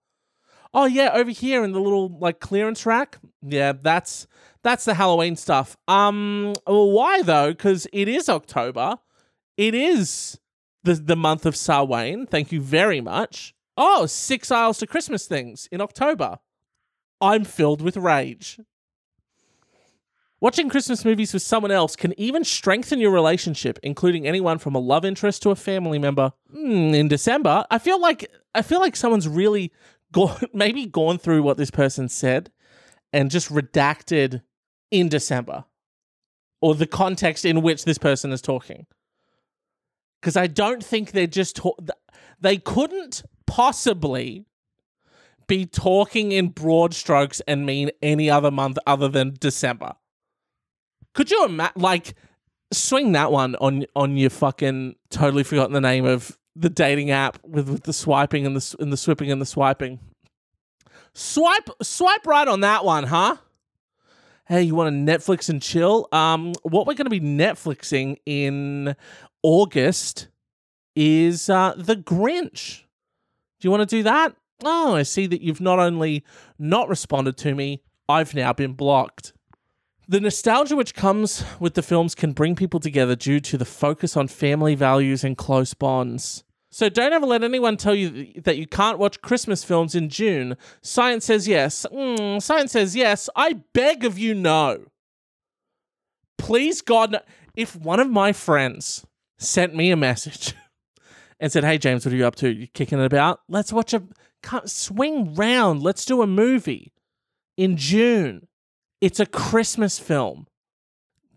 Oh 0.72 0.86
yeah, 0.86 1.10
over 1.14 1.30
here 1.30 1.62
in 1.62 1.72
the 1.72 1.80
little 1.80 2.18
like 2.18 2.40
clearance 2.40 2.84
rack. 2.84 3.18
Yeah, 3.42 3.74
that's 3.80 4.26
that's 4.62 4.84
the 4.84 4.94
Halloween 4.94 5.36
stuff. 5.36 5.76
Um, 5.86 6.54
well, 6.66 6.90
why 6.90 7.22
though? 7.22 7.50
Because 7.52 7.86
it 7.92 8.08
is 8.08 8.28
October. 8.28 8.98
It 9.56 9.74
is 9.74 10.40
the 10.82 10.94
the 10.94 11.16
month 11.16 11.46
of 11.46 11.54
Samhain. 11.54 12.26
Thank 12.26 12.50
you 12.50 12.60
very 12.60 13.00
much. 13.00 13.54
Oh, 13.76 14.06
six 14.06 14.50
aisles 14.50 14.78
to 14.78 14.86
Christmas 14.86 15.26
things 15.26 15.68
in 15.70 15.80
October. 15.80 16.38
I'm 17.20 17.44
filled 17.44 17.80
with 17.80 17.96
rage. 17.96 18.58
Watching 20.44 20.68
Christmas 20.68 21.06
movies 21.06 21.32
with 21.32 21.40
someone 21.40 21.70
else 21.70 21.96
can 21.96 22.12
even 22.20 22.44
strengthen 22.44 23.00
your 23.00 23.12
relationship, 23.12 23.78
including 23.82 24.26
anyone 24.26 24.58
from 24.58 24.74
a 24.74 24.78
love 24.78 25.02
interest 25.02 25.40
to 25.40 25.50
a 25.50 25.56
family 25.56 25.98
member. 25.98 26.34
Mm, 26.54 26.94
in 26.94 27.08
December, 27.08 27.64
I 27.70 27.78
feel 27.78 27.98
like 27.98 28.30
I 28.54 28.60
feel 28.60 28.78
like 28.78 28.94
someone's 28.94 29.26
really 29.26 29.72
gone, 30.12 30.38
maybe 30.52 30.84
gone 30.84 31.16
through 31.16 31.42
what 31.42 31.56
this 31.56 31.70
person 31.70 32.10
said 32.10 32.50
and 33.10 33.30
just 33.30 33.48
redacted 33.48 34.42
in 34.90 35.08
December 35.08 35.64
or 36.60 36.74
the 36.74 36.86
context 36.86 37.46
in 37.46 37.62
which 37.62 37.86
this 37.86 37.96
person 37.96 38.30
is 38.30 38.42
talking. 38.42 38.84
Because 40.20 40.36
I 40.36 40.46
don't 40.46 40.84
think 40.84 41.12
they're 41.12 41.26
just 41.26 41.56
ta- 41.56 41.70
they 42.38 42.58
couldn't 42.58 43.22
possibly 43.46 44.44
be 45.46 45.64
talking 45.64 46.32
in 46.32 46.48
broad 46.48 46.92
strokes 46.92 47.40
and 47.48 47.64
mean 47.64 47.92
any 48.02 48.28
other 48.28 48.50
month 48.50 48.76
other 48.86 49.08
than 49.08 49.38
December. 49.40 49.94
Could 51.14 51.30
you 51.30 51.44
imagine, 51.44 51.80
like, 51.80 52.14
swing 52.72 53.12
that 53.12 53.32
one 53.32 53.54
on 53.56 53.86
on 53.94 54.16
your 54.16 54.30
fucking 54.30 54.96
totally 55.10 55.44
forgotten 55.44 55.72
the 55.72 55.80
name 55.80 56.04
of 56.04 56.36
the 56.56 56.70
dating 56.70 57.10
app 57.10 57.38
with, 57.44 57.68
with 57.68 57.82
the 57.84 57.92
swiping 57.92 58.46
and 58.46 58.56
the 58.56 58.76
and 58.78 58.92
the 58.92 58.96
swipping 58.96 59.30
and 59.30 59.40
the 59.40 59.46
swiping. 59.46 60.00
Swipe 61.12 61.70
swipe 61.82 62.26
right 62.26 62.48
on 62.48 62.60
that 62.60 62.84
one, 62.84 63.04
huh? 63.04 63.36
Hey, 64.46 64.62
you 64.62 64.74
want 64.74 64.92
to 64.92 65.12
Netflix 65.12 65.48
and 65.48 65.62
chill? 65.62 66.06
Um, 66.12 66.52
what 66.62 66.86
we're 66.86 66.94
going 66.94 67.06
to 67.06 67.10
be 67.10 67.20
Netflixing 67.20 68.18
in 68.26 68.94
August 69.42 70.28
is 70.94 71.48
uh, 71.48 71.72
The 71.78 71.96
Grinch. 71.96 72.82
Do 73.58 73.66
you 73.66 73.70
want 73.70 73.88
to 73.88 73.96
do 73.96 74.02
that? 74.02 74.36
Oh, 74.62 74.96
I 74.96 75.02
see 75.02 75.26
that 75.28 75.40
you've 75.40 75.62
not 75.62 75.78
only 75.78 76.24
not 76.58 76.90
responded 76.90 77.38
to 77.38 77.54
me, 77.54 77.82
I've 78.06 78.34
now 78.34 78.52
been 78.52 78.74
blocked. 78.74 79.32
The 80.06 80.20
nostalgia 80.20 80.76
which 80.76 80.94
comes 80.94 81.44
with 81.58 81.74
the 81.74 81.82
films 81.82 82.14
can 82.14 82.32
bring 82.32 82.56
people 82.56 82.78
together 82.78 83.16
due 83.16 83.40
to 83.40 83.56
the 83.56 83.64
focus 83.64 84.16
on 84.16 84.28
family 84.28 84.74
values 84.74 85.24
and 85.24 85.36
close 85.36 85.72
bonds. 85.72 86.44
So 86.70 86.88
don't 86.88 87.12
ever 87.12 87.24
let 87.24 87.42
anyone 87.42 87.76
tell 87.76 87.94
you 87.94 88.32
that 88.42 88.58
you 88.58 88.66
can't 88.66 88.98
watch 88.98 89.22
Christmas 89.22 89.64
films 89.64 89.94
in 89.94 90.10
June. 90.10 90.56
Science 90.82 91.24
says 91.24 91.48
yes. 91.48 91.86
Mm, 91.90 92.42
science 92.42 92.72
says 92.72 92.94
yes. 92.94 93.30
I 93.34 93.60
beg 93.72 94.04
of 94.04 94.18
you, 94.18 94.34
no. 94.34 94.86
Please, 96.36 96.82
God, 96.82 97.12
no. 97.12 97.20
if 97.56 97.74
one 97.76 98.00
of 98.00 98.10
my 98.10 98.32
friends 98.32 99.06
sent 99.38 99.74
me 99.74 99.90
a 99.90 99.96
message 99.96 100.52
and 101.40 101.50
said, 101.50 101.64
"Hey 101.64 101.78
James, 101.78 102.04
what 102.04 102.12
are 102.12 102.16
you 102.16 102.26
up 102.26 102.34
to? 102.36 102.52
You 102.52 102.66
kicking 102.66 102.98
it 102.98 103.06
about? 103.06 103.40
Let's 103.48 103.72
watch 103.72 103.94
a 103.94 104.02
swing 104.66 105.34
round. 105.34 105.82
Let's 105.82 106.04
do 106.04 106.20
a 106.20 106.26
movie 106.26 106.92
in 107.56 107.76
June." 107.76 108.48
It's 109.04 109.20
a 109.20 109.26
Christmas 109.26 109.98
film. 109.98 110.46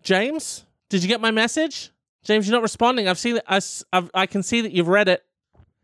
James, 0.02 0.64
did 0.88 1.02
you 1.02 1.08
get 1.08 1.20
my 1.20 1.30
message? 1.30 1.90
James, 2.24 2.46
you're 2.46 2.56
not 2.56 2.62
responding. 2.62 3.06
I've 3.06 3.18
seen. 3.18 3.40
I, 3.46 3.60
I've, 3.92 4.10
I 4.14 4.24
can 4.24 4.42
see 4.42 4.62
that 4.62 4.72
you've 4.72 4.88
read 4.88 5.06
it. 5.06 5.22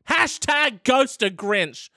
Hashtag 0.09 0.83
Ghost 0.85 1.23
of 1.23 1.35
Grinch. 1.35 1.91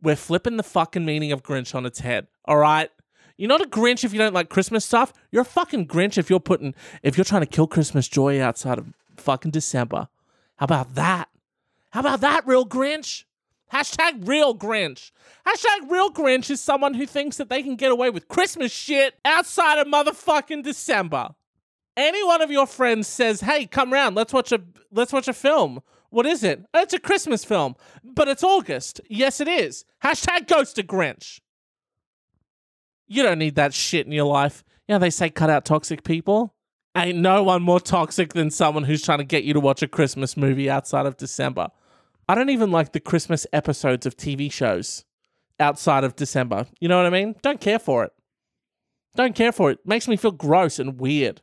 We're 0.00 0.16
flipping 0.16 0.56
the 0.56 0.62
fucking 0.62 1.04
meaning 1.04 1.30
of 1.30 1.42
Grinch 1.42 1.74
on 1.74 1.84
its 1.84 2.00
head. 2.00 2.26
All 2.46 2.56
right. 2.56 2.90
You're 3.36 3.50
not 3.50 3.60
a 3.60 3.68
Grinch 3.68 4.02
if 4.02 4.14
you 4.14 4.18
don't 4.18 4.32
like 4.32 4.48
Christmas 4.48 4.82
stuff. 4.82 5.12
You're 5.30 5.42
a 5.42 5.44
fucking 5.44 5.88
Grinch 5.88 6.16
if 6.16 6.30
you're 6.30 6.40
putting 6.40 6.74
if 7.02 7.18
you're 7.18 7.24
trying 7.26 7.42
to 7.42 7.46
kill 7.46 7.66
Christmas 7.66 8.08
joy 8.08 8.40
outside 8.40 8.78
of 8.78 8.94
fucking 9.18 9.50
December. 9.50 10.08
How 10.56 10.64
about 10.64 10.94
that? 10.94 11.28
How 11.90 12.00
about 12.00 12.22
that, 12.22 12.46
real 12.46 12.64
Grinch? 12.64 13.24
Hashtag 13.74 14.28
real 14.28 14.56
Grinch. 14.56 15.10
Hashtag 15.44 15.90
real 15.90 16.10
Grinch 16.12 16.48
is 16.48 16.60
someone 16.60 16.94
who 16.94 17.06
thinks 17.06 17.38
that 17.38 17.48
they 17.48 17.60
can 17.60 17.74
get 17.74 17.90
away 17.90 18.08
with 18.08 18.28
Christmas 18.28 18.70
shit 18.70 19.14
outside 19.24 19.78
of 19.78 19.88
motherfucking 19.88 20.62
December. 20.62 21.30
Any 21.96 22.24
one 22.24 22.40
of 22.40 22.52
your 22.52 22.66
friends 22.66 23.08
says, 23.08 23.40
"Hey, 23.40 23.66
come 23.66 23.92
round. 23.92 24.14
Let's 24.14 24.32
watch 24.32 24.52
a 24.52 24.60
let's 24.92 25.12
watch 25.12 25.26
a 25.26 25.32
film." 25.32 25.82
What 26.10 26.24
is 26.24 26.44
it? 26.44 26.64
Oh, 26.72 26.82
it's 26.82 26.94
a 26.94 27.00
Christmas 27.00 27.44
film, 27.44 27.74
but 28.04 28.28
it's 28.28 28.44
August. 28.44 29.00
Yes, 29.08 29.40
it 29.40 29.48
is. 29.48 29.84
Hashtag 30.04 30.46
Ghost 30.46 30.78
of 30.78 30.86
Grinch. 30.86 31.40
You 33.08 33.24
don't 33.24 33.40
need 33.40 33.56
that 33.56 33.74
shit 33.74 34.06
in 34.06 34.12
your 34.12 34.26
life. 34.26 34.62
You 34.86 34.94
know, 34.94 35.00
they 35.00 35.10
say 35.10 35.30
cut 35.30 35.50
out 35.50 35.64
toxic 35.64 36.04
people. 36.04 36.54
Ain't 36.96 37.18
no 37.18 37.42
one 37.42 37.62
more 37.62 37.80
toxic 37.80 38.34
than 38.34 38.52
someone 38.52 38.84
who's 38.84 39.02
trying 39.02 39.18
to 39.18 39.24
get 39.24 39.42
you 39.42 39.52
to 39.52 39.58
watch 39.58 39.82
a 39.82 39.88
Christmas 39.88 40.36
movie 40.36 40.70
outside 40.70 41.06
of 41.06 41.16
December. 41.16 41.70
I 42.28 42.34
don't 42.34 42.50
even 42.50 42.70
like 42.70 42.92
the 42.92 43.00
Christmas 43.00 43.46
episodes 43.52 44.06
of 44.06 44.16
TV 44.16 44.50
shows 44.50 45.04
outside 45.60 46.04
of 46.04 46.16
December. 46.16 46.66
You 46.80 46.88
know 46.88 46.96
what 46.96 47.06
I 47.06 47.10
mean? 47.10 47.34
Don't 47.42 47.60
care 47.60 47.78
for 47.78 48.04
it. 48.04 48.12
Don't 49.16 49.34
care 49.34 49.52
for 49.52 49.70
it. 49.70 49.78
Makes 49.84 50.08
me 50.08 50.16
feel 50.16 50.32
gross 50.32 50.78
and 50.78 50.98
weird. 50.98 51.40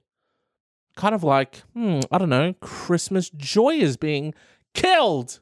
Kind 0.96 1.16
of 1.16 1.24
like, 1.24 1.58
hmm, 1.74 2.02
I 2.12 2.18
don't 2.18 2.30
know, 2.30 2.54
Christmas 2.60 3.30
joy 3.30 3.76
is 3.76 3.96
being 3.96 4.34
killed. 4.74 5.40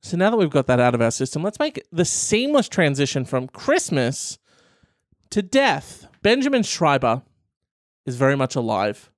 So 0.00 0.16
now 0.16 0.30
that 0.30 0.36
we've 0.36 0.50
got 0.50 0.66
that 0.66 0.80
out 0.80 0.94
of 0.94 1.02
our 1.02 1.10
system, 1.10 1.42
let's 1.42 1.58
make 1.58 1.84
the 1.92 2.04
seamless 2.04 2.68
transition 2.68 3.24
from 3.24 3.48
Christmas 3.48 4.38
to 5.30 5.42
death. 5.42 6.06
Benjamin 6.22 6.62
Schreiber 6.62 7.22
is 8.04 8.16
very 8.16 8.36
much 8.36 8.56
alive. 8.56 9.11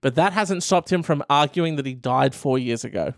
But 0.00 0.14
that 0.14 0.32
hasn't 0.32 0.62
stopped 0.62 0.92
him 0.92 1.02
from 1.02 1.24
arguing 1.28 1.76
that 1.76 1.86
he 1.86 1.94
died 1.94 2.34
four 2.34 2.58
years 2.58 2.84
ago. 2.84 3.14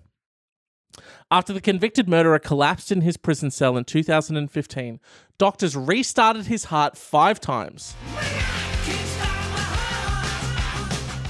After 1.31 1.53
the 1.53 1.61
convicted 1.61 2.09
murderer 2.09 2.39
collapsed 2.39 2.91
in 2.91 3.03
his 3.03 3.17
prison 3.17 3.51
cell 3.51 3.77
in 3.77 3.85
2015, 3.85 5.01
doctors 5.37 5.77
restarted 5.77 6.47
his 6.47 6.65
heart 6.65 6.97
five 6.97 7.41
times. 7.41 7.95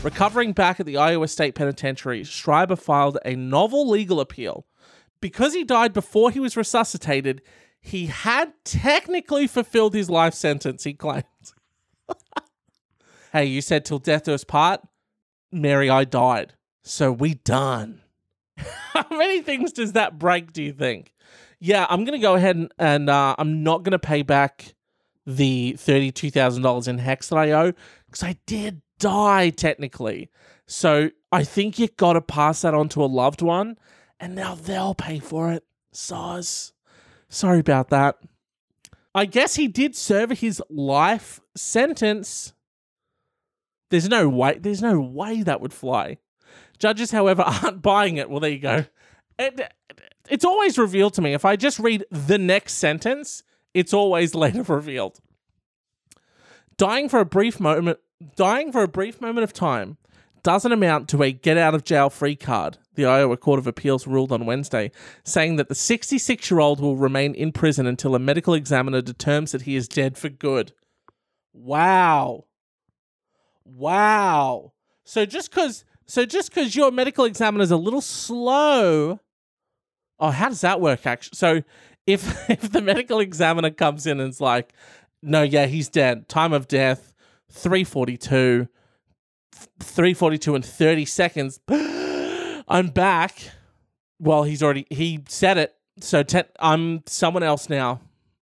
Recovering 0.04 0.52
back 0.52 0.78
at 0.78 0.86
the 0.86 0.96
Iowa 0.96 1.26
State 1.26 1.56
Penitentiary, 1.56 2.22
Schreiber 2.22 2.76
filed 2.76 3.18
a 3.24 3.34
novel 3.34 3.88
legal 3.88 4.20
appeal. 4.20 4.64
Because 5.20 5.54
he 5.54 5.64
died 5.64 5.92
before 5.92 6.30
he 6.30 6.38
was 6.38 6.56
resuscitated, 6.56 7.42
he 7.80 8.06
had 8.06 8.52
technically 8.64 9.48
fulfilled 9.48 9.94
his 9.94 10.08
life 10.08 10.34
sentence, 10.34 10.84
he 10.84 10.94
claimed. 10.94 11.24
hey, 13.32 13.46
you 13.46 13.60
said 13.60 13.84
till 13.84 13.98
death 13.98 14.24
do 14.24 14.32
us 14.34 14.44
part? 14.44 14.80
Mary, 15.52 15.88
I 15.90 16.04
died. 16.04 16.54
So 16.82 17.12
we 17.12 17.34
done. 17.34 18.00
How 18.56 19.06
many 19.10 19.42
things 19.42 19.72
does 19.72 19.92
that 19.92 20.18
break, 20.18 20.52
do 20.52 20.62
you 20.62 20.72
think? 20.72 21.14
Yeah, 21.60 21.86
I'm 21.88 22.04
going 22.04 22.18
to 22.18 22.22
go 22.22 22.34
ahead 22.34 22.56
and, 22.56 22.72
and 22.78 23.10
uh, 23.10 23.34
I'm 23.38 23.62
not 23.62 23.82
going 23.82 23.92
to 23.92 23.98
pay 23.98 24.22
back 24.22 24.74
the 25.26 25.74
$32,000 25.78 26.88
in 26.88 26.98
HECS 26.98 27.28
that 27.28 27.36
I 27.38 27.50
owe 27.52 27.72
because 28.06 28.22
I 28.22 28.38
did 28.46 28.80
die 28.98 29.50
technically. 29.50 30.30
So 30.66 31.10
I 31.30 31.44
think 31.44 31.78
you 31.78 31.88
got 31.88 32.14
to 32.14 32.20
pass 32.20 32.62
that 32.62 32.74
on 32.74 32.88
to 32.90 33.04
a 33.04 33.06
loved 33.06 33.42
one 33.42 33.78
and 34.18 34.34
now 34.34 34.54
they'll 34.54 34.94
pay 34.94 35.18
for 35.18 35.52
it. 35.52 35.64
Soz. 35.92 36.72
Sorry 37.28 37.58
about 37.58 37.90
that. 37.90 38.16
I 39.14 39.26
guess 39.26 39.56
he 39.56 39.68
did 39.68 39.96
serve 39.96 40.30
his 40.30 40.62
life 40.70 41.40
sentence 41.56 42.52
there's 43.90 44.08
no 44.08 44.28
way. 44.28 44.58
There's 44.58 44.82
no 44.82 45.00
way 45.00 45.42
that 45.42 45.60
would 45.60 45.72
fly. 45.72 46.18
Judges, 46.78 47.10
however, 47.10 47.42
aren't 47.62 47.82
buying 47.82 48.16
it. 48.16 48.30
Well, 48.30 48.40
there 48.40 48.50
you 48.50 48.58
go. 48.58 48.84
It, 49.38 49.72
it's 50.28 50.44
always 50.44 50.78
revealed 50.78 51.14
to 51.14 51.22
me. 51.22 51.32
If 51.32 51.44
I 51.44 51.56
just 51.56 51.78
read 51.78 52.04
the 52.10 52.38
next 52.38 52.74
sentence, 52.74 53.42
it's 53.74 53.94
always 53.94 54.34
later 54.34 54.62
revealed. 54.62 55.18
Dying 56.76 57.08
for 57.08 57.20
a 57.20 57.24
brief 57.24 57.58
moment, 57.58 57.98
dying 58.36 58.70
for 58.70 58.82
a 58.82 58.88
brief 58.88 59.20
moment 59.20 59.44
of 59.44 59.52
time, 59.52 59.96
doesn't 60.42 60.70
amount 60.70 61.08
to 61.08 61.22
a 61.22 61.32
get 61.32 61.58
out 61.58 61.74
of 61.74 61.84
jail 61.84 62.10
free 62.10 62.36
card. 62.36 62.78
The 62.94 63.06
Iowa 63.06 63.36
Court 63.36 63.58
of 63.58 63.66
Appeals 63.66 64.06
ruled 64.06 64.32
on 64.32 64.46
Wednesday, 64.46 64.90
saying 65.24 65.56
that 65.56 65.68
the 65.68 65.74
66 65.74 66.50
year 66.50 66.60
old 66.60 66.80
will 66.80 66.96
remain 66.96 67.34
in 67.34 67.52
prison 67.52 67.86
until 67.86 68.14
a 68.14 68.18
medical 68.18 68.54
examiner 68.54 69.00
determines 69.00 69.52
that 69.52 69.62
he 69.62 69.76
is 69.76 69.88
dead 69.88 70.16
for 70.16 70.28
good. 70.28 70.72
Wow. 71.52 72.44
Wow. 73.68 74.72
So 75.04 75.26
just 75.26 75.50
because 75.50 75.84
so 76.06 76.24
just 76.24 76.50
because 76.50 76.74
your 76.74 76.90
medical 76.90 77.24
examiner's 77.24 77.70
a 77.70 77.76
little 77.76 78.00
slow. 78.00 79.20
Oh, 80.18 80.30
how 80.30 80.48
does 80.48 80.62
that 80.62 80.80
work? 80.80 81.06
Actually, 81.06 81.36
so 81.36 81.62
if 82.06 82.50
if 82.50 82.72
the 82.72 82.80
medical 82.80 83.20
examiner 83.20 83.70
comes 83.70 84.06
in 84.06 84.20
and 84.20 84.30
is 84.30 84.40
like, 84.40 84.72
no, 85.22 85.42
yeah, 85.42 85.66
he's 85.66 85.88
dead. 85.88 86.28
Time 86.28 86.52
of 86.52 86.66
death, 86.66 87.14
342, 87.50 88.68
342 89.80 90.54
and 90.54 90.64
30 90.64 91.04
seconds. 91.04 91.60
I'm 92.68 92.88
back. 92.88 93.50
Well, 94.18 94.44
he's 94.44 94.62
already 94.62 94.86
he 94.90 95.24
said 95.28 95.58
it. 95.58 95.74
So 96.00 96.22
I'm 96.58 97.02
someone 97.06 97.42
else 97.42 97.68
now. 97.68 98.00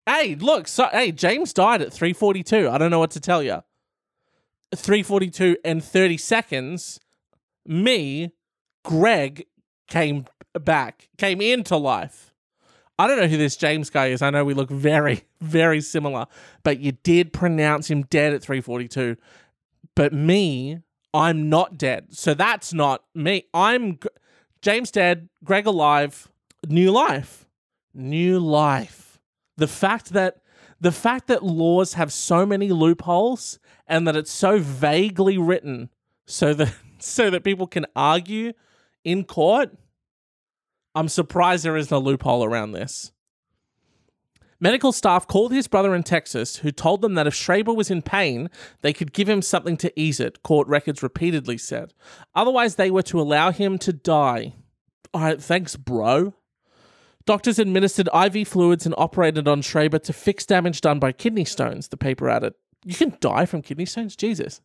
Hey, 0.06 0.34
look, 0.34 0.68
so 0.68 0.88
hey, 0.90 1.12
James 1.12 1.52
died 1.52 1.82
at 1.82 1.92
342. 1.92 2.68
I 2.68 2.78
don't 2.78 2.90
know 2.90 2.98
what 2.98 3.12
to 3.12 3.20
tell 3.20 3.42
you. 3.42 3.62
342 4.74 5.56
and 5.64 5.82
30 5.82 6.16
seconds. 6.16 7.00
Me, 7.66 8.32
Greg 8.84 9.46
came 9.88 10.26
back, 10.58 11.08
came 11.18 11.40
into 11.40 11.76
life. 11.76 12.32
I 12.98 13.06
don't 13.06 13.18
know 13.18 13.26
who 13.26 13.36
this 13.36 13.56
James 13.56 13.90
guy 13.90 14.08
is. 14.08 14.22
I 14.22 14.30
know 14.30 14.44
we 14.44 14.54
look 14.54 14.70
very, 14.70 15.24
very 15.40 15.80
similar, 15.80 16.26
but 16.62 16.80
you 16.80 16.92
did 16.92 17.32
pronounce 17.32 17.90
him 17.90 18.02
dead 18.02 18.32
at 18.32 18.42
342. 18.42 19.16
But 19.94 20.12
me, 20.12 20.78
I'm 21.14 21.48
not 21.48 21.76
dead. 21.78 22.08
So 22.10 22.34
that's 22.34 22.72
not 22.72 23.04
me. 23.14 23.46
I'm 23.52 23.98
James 24.62 24.90
dead, 24.90 25.28
Greg 25.44 25.66
alive, 25.66 26.28
new 26.66 26.90
life. 26.90 27.46
New 27.94 28.38
life. 28.38 29.20
The 29.56 29.68
fact 29.68 30.10
that 30.10 30.36
the 30.80 30.92
fact 30.92 31.28
that 31.28 31.44
laws 31.44 31.94
have 31.94 32.12
so 32.12 32.44
many 32.44 32.70
loopholes 32.70 33.58
and 33.92 34.08
that 34.08 34.16
it's 34.16 34.32
so 34.32 34.58
vaguely 34.58 35.36
written 35.36 35.90
so 36.24 36.54
that 36.54 36.74
so 36.98 37.28
that 37.28 37.44
people 37.44 37.66
can 37.66 37.84
argue 37.94 38.52
in 39.04 39.24
court, 39.24 39.70
I'm 40.94 41.08
surprised 41.08 41.64
there 41.64 41.76
isn't 41.76 41.94
a 41.94 41.98
loophole 41.98 42.44
around 42.44 42.72
this. 42.72 43.12
Medical 44.60 44.92
staff 44.92 45.26
called 45.26 45.52
his 45.52 45.66
brother 45.66 45.92
in 45.92 46.04
Texas, 46.04 46.58
who 46.58 46.70
told 46.70 47.02
them 47.02 47.14
that 47.14 47.26
if 47.26 47.34
Schreiber 47.34 47.72
was 47.74 47.90
in 47.90 48.00
pain, 48.00 48.48
they 48.80 48.92
could 48.92 49.12
give 49.12 49.28
him 49.28 49.42
something 49.42 49.76
to 49.78 49.92
ease 50.00 50.20
it, 50.20 50.44
court 50.44 50.68
records 50.68 51.02
repeatedly 51.02 51.58
said. 51.58 51.92
Otherwise, 52.34 52.76
they 52.76 52.90
were 52.90 53.02
to 53.02 53.20
allow 53.20 53.50
him 53.50 53.76
to 53.78 53.92
die. 53.92 54.54
All 55.12 55.22
right, 55.22 55.42
thanks, 55.42 55.74
bro. 55.74 56.34
Doctors 57.26 57.58
administered 57.58 58.08
IV 58.14 58.46
fluids 58.46 58.86
and 58.86 58.94
operated 58.96 59.48
on 59.48 59.62
Schreiber 59.62 59.98
to 59.98 60.12
fix 60.12 60.46
damage 60.46 60.80
done 60.80 61.00
by 61.00 61.10
kidney 61.10 61.44
stones, 61.44 61.88
the 61.88 61.96
paper 61.96 62.30
added. 62.30 62.54
You 62.84 62.94
can 62.94 63.16
die 63.20 63.46
from 63.46 63.62
kidney 63.62 63.86
stones? 63.86 64.16
Jesus. 64.16 64.60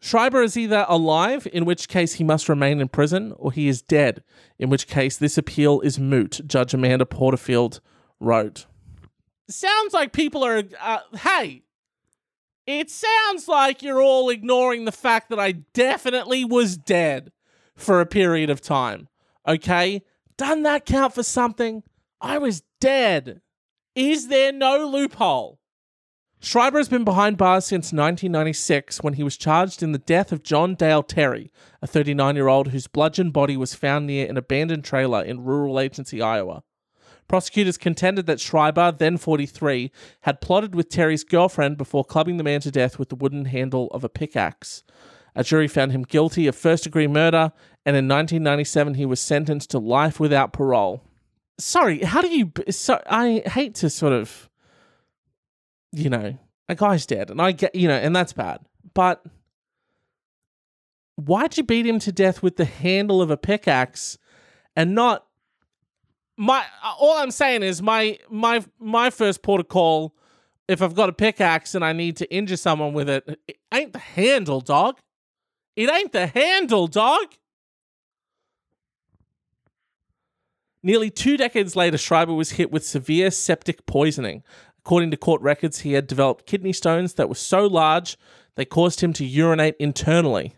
Schreiber 0.00 0.42
is 0.42 0.56
either 0.56 0.84
alive, 0.88 1.46
in 1.52 1.64
which 1.64 1.88
case 1.88 2.14
he 2.14 2.24
must 2.24 2.48
remain 2.48 2.80
in 2.80 2.88
prison, 2.88 3.32
or 3.36 3.52
he 3.52 3.68
is 3.68 3.82
dead, 3.82 4.24
in 4.58 4.68
which 4.68 4.88
case 4.88 5.16
this 5.16 5.38
appeal 5.38 5.80
is 5.80 5.98
moot, 5.98 6.40
Judge 6.44 6.74
Amanda 6.74 7.04
Potterfield 7.04 7.80
wrote. 8.18 8.66
Sounds 9.48 9.92
like 9.92 10.12
people 10.12 10.44
are. 10.44 10.64
Uh, 10.80 10.98
hey, 11.18 11.62
it 12.66 12.90
sounds 12.90 13.48
like 13.48 13.82
you're 13.82 14.02
all 14.02 14.30
ignoring 14.30 14.84
the 14.84 14.92
fact 14.92 15.30
that 15.30 15.40
I 15.40 15.52
definitely 15.52 16.44
was 16.44 16.76
dead 16.76 17.32
for 17.76 18.00
a 18.00 18.06
period 18.06 18.50
of 18.50 18.60
time. 18.60 19.08
Okay? 19.46 20.02
Doesn't 20.36 20.62
that 20.62 20.86
count 20.86 21.14
for 21.14 21.22
something? 21.22 21.82
I 22.20 22.38
was 22.38 22.62
dead. 22.80 23.40
Is 23.94 24.28
there 24.28 24.52
no 24.52 24.86
loophole? 24.86 25.58
Schreiber 26.44 26.78
has 26.78 26.88
been 26.88 27.04
behind 27.04 27.36
bars 27.36 27.64
since 27.66 27.92
1996 27.92 29.00
when 29.00 29.14
he 29.14 29.22
was 29.22 29.36
charged 29.36 29.80
in 29.80 29.92
the 29.92 29.98
death 29.98 30.32
of 30.32 30.42
John 30.42 30.74
Dale 30.74 31.04
Terry, 31.04 31.52
a 31.80 31.86
39 31.86 32.34
year 32.34 32.48
old 32.48 32.68
whose 32.68 32.88
bludgeoned 32.88 33.32
body 33.32 33.56
was 33.56 33.76
found 33.76 34.08
near 34.08 34.28
an 34.28 34.36
abandoned 34.36 34.82
trailer 34.82 35.22
in 35.22 35.44
rural 35.44 35.78
Agency, 35.78 36.20
Iowa. 36.20 36.64
Prosecutors 37.28 37.78
contended 37.78 38.26
that 38.26 38.40
Schreiber, 38.40 38.90
then 38.90 39.18
43, 39.18 39.92
had 40.22 40.40
plotted 40.40 40.74
with 40.74 40.88
Terry's 40.88 41.22
girlfriend 41.22 41.78
before 41.78 42.04
clubbing 42.04 42.38
the 42.38 42.44
man 42.44 42.60
to 42.62 42.72
death 42.72 42.98
with 42.98 43.10
the 43.10 43.16
wooden 43.16 43.44
handle 43.44 43.86
of 43.92 44.02
a 44.02 44.08
pickaxe. 44.08 44.82
A 45.36 45.44
jury 45.44 45.68
found 45.68 45.92
him 45.92 46.02
guilty 46.02 46.48
of 46.48 46.56
first 46.56 46.82
degree 46.82 47.06
murder, 47.06 47.52
and 47.86 47.96
in 47.96 48.08
1997 48.08 48.94
he 48.94 49.06
was 49.06 49.20
sentenced 49.20 49.70
to 49.70 49.78
life 49.78 50.18
without 50.18 50.52
parole. 50.52 51.04
Sorry, 51.60 52.00
how 52.00 52.20
do 52.20 52.36
you. 52.36 52.50
So, 52.70 53.00
I 53.06 53.44
hate 53.46 53.76
to 53.76 53.88
sort 53.88 54.12
of 54.12 54.50
you 55.92 56.10
know, 56.10 56.38
a 56.68 56.74
guy's 56.74 57.06
oh, 57.06 57.14
dead, 57.14 57.30
and 57.30 57.40
I 57.40 57.52
get, 57.52 57.74
you 57.74 57.88
know, 57.88 57.94
and 57.94 58.14
that's 58.14 58.32
bad. 58.32 58.60
But 58.94 59.24
why'd 61.16 61.56
you 61.56 61.62
beat 61.62 61.86
him 61.86 61.98
to 62.00 62.12
death 62.12 62.42
with 62.42 62.56
the 62.56 62.64
handle 62.64 63.22
of 63.22 63.30
a 63.30 63.36
pickaxe 63.36 64.18
and 64.74 64.94
not 64.94 65.26
my 66.36 66.64
uh, 66.82 66.94
all 66.98 67.18
I'm 67.18 67.30
saying 67.30 67.62
is 67.62 67.82
my 67.82 68.18
my 68.30 68.64
my 68.78 69.10
first 69.10 69.42
call 69.42 70.14
if 70.68 70.80
I've 70.80 70.94
got 70.94 71.08
a 71.08 71.12
pickaxe 71.12 71.74
and 71.74 71.84
I 71.84 71.92
need 71.92 72.16
to 72.18 72.34
injure 72.34 72.56
someone 72.56 72.92
with 72.92 73.08
it, 73.08 73.40
it 73.46 73.58
ain't 73.72 73.92
the 73.92 73.98
handle, 73.98 74.60
dog. 74.60 74.98
It 75.76 75.90
ain't 75.90 76.12
the 76.12 76.28
handle, 76.28 76.86
dog. 76.86 77.34
Nearly 80.82 81.10
two 81.10 81.36
decades 81.36 81.76
later, 81.76 81.98
Schreiber 81.98 82.32
was 82.32 82.52
hit 82.52 82.72
with 82.72 82.86
severe 82.86 83.30
septic 83.30 83.86
poisoning, 83.86 84.42
According 84.84 85.12
to 85.12 85.16
court 85.16 85.40
records, 85.42 85.80
he 85.80 85.92
had 85.92 86.06
developed 86.06 86.46
kidney 86.46 86.72
stones 86.72 87.14
that 87.14 87.28
were 87.28 87.36
so 87.36 87.66
large 87.66 88.16
they 88.56 88.64
caused 88.64 89.00
him 89.00 89.12
to 89.14 89.24
urinate 89.24 89.76
internally. 89.78 90.54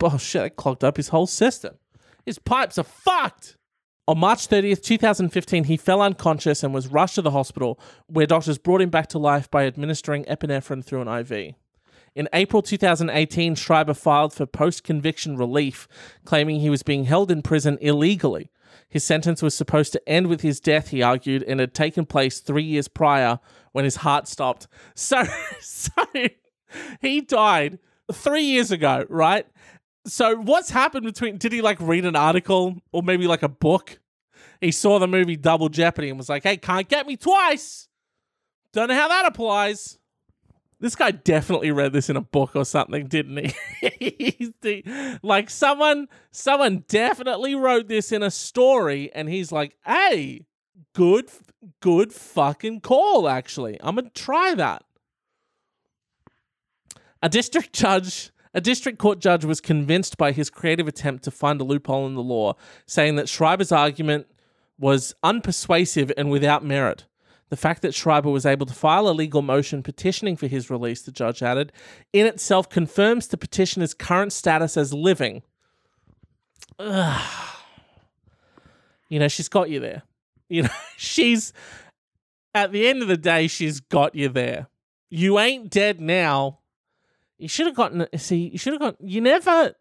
Oh 0.00 0.18
shit, 0.18 0.42
that 0.42 0.56
clogged 0.56 0.82
up 0.82 0.96
his 0.96 1.08
whole 1.08 1.26
system. 1.26 1.76
His 2.24 2.38
pipes 2.38 2.78
are 2.78 2.84
fucked. 2.84 3.56
On 4.08 4.18
March 4.18 4.48
30th, 4.48 4.82
2015, 4.82 5.64
he 5.64 5.76
fell 5.76 6.00
unconscious 6.00 6.62
and 6.62 6.72
was 6.72 6.88
rushed 6.88 7.16
to 7.16 7.22
the 7.22 7.30
hospital, 7.30 7.78
where 8.06 8.26
doctors 8.26 8.56
brought 8.56 8.80
him 8.80 8.88
back 8.88 9.08
to 9.08 9.18
life 9.18 9.50
by 9.50 9.66
administering 9.66 10.24
epinephrine 10.24 10.82
through 10.82 11.02
an 11.02 11.08
IV. 11.08 11.54
In 12.14 12.28
April 12.32 12.62
2018, 12.62 13.54
Schreiber 13.54 13.92
filed 13.94 14.32
for 14.32 14.46
post 14.46 14.82
conviction 14.82 15.36
relief, 15.36 15.86
claiming 16.24 16.60
he 16.60 16.70
was 16.70 16.82
being 16.82 17.04
held 17.04 17.30
in 17.30 17.42
prison 17.42 17.76
illegally 17.82 18.50
his 18.88 19.04
sentence 19.04 19.42
was 19.42 19.54
supposed 19.54 19.92
to 19.92 20.08
end 20.08 20.28
with 20.28 20.40
his 20.40 20.60
death, 20.60 20.88
he 20.88 21.02
argued, 21.02 21.42
and 21.42 21.60
had 21.60 21.74
taken 21.74 22.06
place 22.06 22.40
three 22.40 22.62
years 22.62 22.88
prior 22.88 23.38
when 23.72 23.84
his 23.84 23.96
heart 23.96 24.26
stopped. 24.26 24.66
So, 24.94 25.24
so 25.60 25.92
he 27.00 27.20
died 27.20 27.78
three 28.12 28.44
years 28.44 28.70
ago, 28.70 29.04
right? 29.08 29.46
So 30.06 30.36
what's 30.36 30.70
happened 30.70 31.04
between? 31.04 31.36
Did 31.36 31.52
he 31.52 31.60
like 31.60 31.78
read 31.80 32.06
an 32.06 32.16
article 32.16 32.76
or 32.92 33.02
maybe 33.02 33.26
like 33.26 33.42
a 33.42 33.48
book? 33.48 34.00
He 34.60 34.72
saw 34.72 34.98
the 34.98 35.06
movie 35.06 35.36
Double 35.36 35.68
Jeopardy 35.68 36.08
and 36.08 36.18
was 36.18 36.28
like, 36.28 36.44
"Hey, 36.44 36.56
can't 36.56 36.88
get 36.88 37.06
me 37.06 37.16
twice." 37.16 37.88
Don't 38.72 38.88
know 38.88 38.94
how 38.94 39.08
that 39.08 39.26
applies. 39.26 39.98
This 40.80 40.94
guy 40.94 41.10
definitely 41.10 41.72
read 41.72 41.92
this 41.92 42.08
in 42.08 42.16
a 42.16 42.20
book 42.20 42.54
or 42.54 42.64
something, 42.64 43.08
didn't 43.08 43.52
he? 43.80 44.84
like 45.22 45.50
someone 45.50 46.08
someone 46.30 46.84
definitely 46.88 47.54
wrote 47.54 47.88
this 47.88 48.12
in 48.12 48.22
a 48.22 48.30
story 48.30 49.10
and 49.12 49.28
he's 49.28 49.50
like, 49.50 49.76
"Hey, 49.84 50.46
good 50.94 51.30
good 51.80 52.12
fucking 52.12 52.80
call 52.80 53.28
actually. 53.28 53.78
I'm 53.80 53.96
going 53.96 54.06
to 54.06 54.10
try 54.22 54.54
that." 54.54 54.84
A 57.22 57.28
district 57.28 57.72
judge 57.72 58.30
a 58.54 58.60
district 58.60 58.98
court 58.98 59.18
judge 59.18 59.44
was 59.44 59.60
convinced 59.60 60.16
by 60.16 60.32
his 60.32 60.48
creative 60.50 60.88
attempt 60.88 61.24
to 61.24 61.30
find 61.30 61.60
a 61.60 61.64
loophole 61.64 62.06
in 62.06 62.14
the 62.14 62.22
law, 62.22 62.54
saying 62.86 63.16
that 63.16 63.28
Schreiber's 63.28 63.72
argument 63.72 64.26
was 64.78 65.14
unpersuasive 65.24 66.12
and 66.16 66.30
without 66.30 66.64
merit. 66.64 67.04
The 67.50 67.56
fact 67.56 67.82
that 67.82 67.94
Schreiber 67.94 68.30
was 68.30 68.44
able 68.44 68.66
to 68.66 68.74
file 68.74 69.08
a 69.08 69.12
legal 69.12 69.42
motion 69.42 69.82
petitioning 69.82 70.36
for 70.36 70.46
his 70.46 70.68
release, 70.68 71.02
the 71.02 71.12
judge 71.12 71.42
added, 71.42 71.72
in 72.12 72.26
itself 72.26 72.68
confirms 72.68 73.28
the 73.28 73.38
petitioner's 73.38 73.94
current 73.94 74.32
status 74.32 74.76
as 74.76 74.92
living. 74.92 75.42
Ugh. 76.78 77.54
You 79.08 79.18
know, 79.18 79.28
she's 79.28 79.48
got 79.48 79.70
you 79.70 79.80
there. 79.80 80.02
You 80.48 80.64
know, 80.64 80.68
she's, 80.96 81.52
at 82.54 82.72
the 82.72 82.86
end 82.86 83.02
of 83.02 83.08
the 83.08 83.16
day, 83.16 83.46
she's 83.46 83.80
got 83.80 84.14
you 84.14 84.28
there. 84.28 84.68
You 85.10 85.38
ain't 85.38 85.70
dead 85.70 86.00
now. 86.00 86.58
You 87.38 87.48
should 87.48 87.66
have 87.66 87.76
gotten, 87.76 88.06
see, 88.16 88.48
you 88.48 88.58
should 88.58 88.74
have 88.74 88.80
got, 88.80 88.96
you 89.00 89.20
never, 89.20 89.74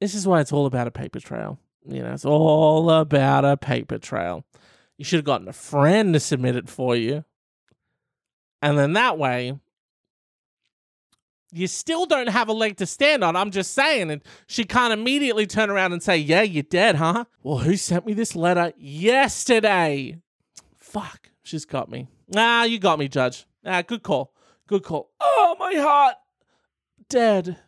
this 0.00 0.14
is 0.14 0.26
why 0.26 0.40
it's 0.40 0.52
all 0.52 0.66
about 0.66 0.86
a 0.86 0.92
paper 0.92 1.18
trail. 1.20 1.58
You 1.88 2.02
know, 2.02 2.12
it's 2.12 2.24
all 2.24 2.90
about 2.90 3.44
a 3.44 3.56
paper 3.56 3.98
trail. 3.98 4.44
You 4.98 5.04
should 5.04 5.18
have 5.18 5.24
gotten 5.24 5.48
a 5.48 5.52
friend 5.52 6.14
to 6.14 6.20
submit 6.20 6.56
it 6.56 6.68
for 6.68 6.96
you. 6.96 7.24
And 8.62 8.78
then 8.78 8.94
that 8.94 9.18
way, 9.18 9.58
you 11.52 11.66
still 11.66 12.06
don't 12.06 12.28
have 12.28 12.48
a 12.48 12.52
leg 12.52 12.76
to 12.78 12.86
stand 12.86 13.22
on. 13.22 13.36
I'm 13.36 13.50
just 13.50 13.74
saying. 13.74 14.10
And 14.10 14.22
she 14.46 14.64
can't 14.64 14.92
immediately 14.92 15.46
turn 15.46 15.70
around 15.70 15.92
and 15.92 16.02
say, 16.02 16.16
Yeah, 16.16 16.42
you're 16.42 16.62
dead, 16.62 16.96
huh? 16.96 17.24
Well, 17.42 17.58
who 17.58 17.76
sent 17.76 18.06
me 18.06 18.14
this 18.14 18.34
letter 18.34 18.72
yesterday? 18.76 20.18
Fuck, 20.78 21.30
she's 21.42 21.64
got 21.64 21.90
me. 21.90 22.08
Ah, 22.34 22.64
you 22.64 22.78
got 22.78 22.98
me, 22.98 23.08
Judge. 23.08 23.46
Ah, 23.64 23.82
good 23.82 24.02
call. 24.02 24.32
Good 24.66 24.82
call. 24.82 25.10
Oh, 25.20 25.56
my 25.58 25.74
heart. 25.74 26.16
Dead. 27.08 27.58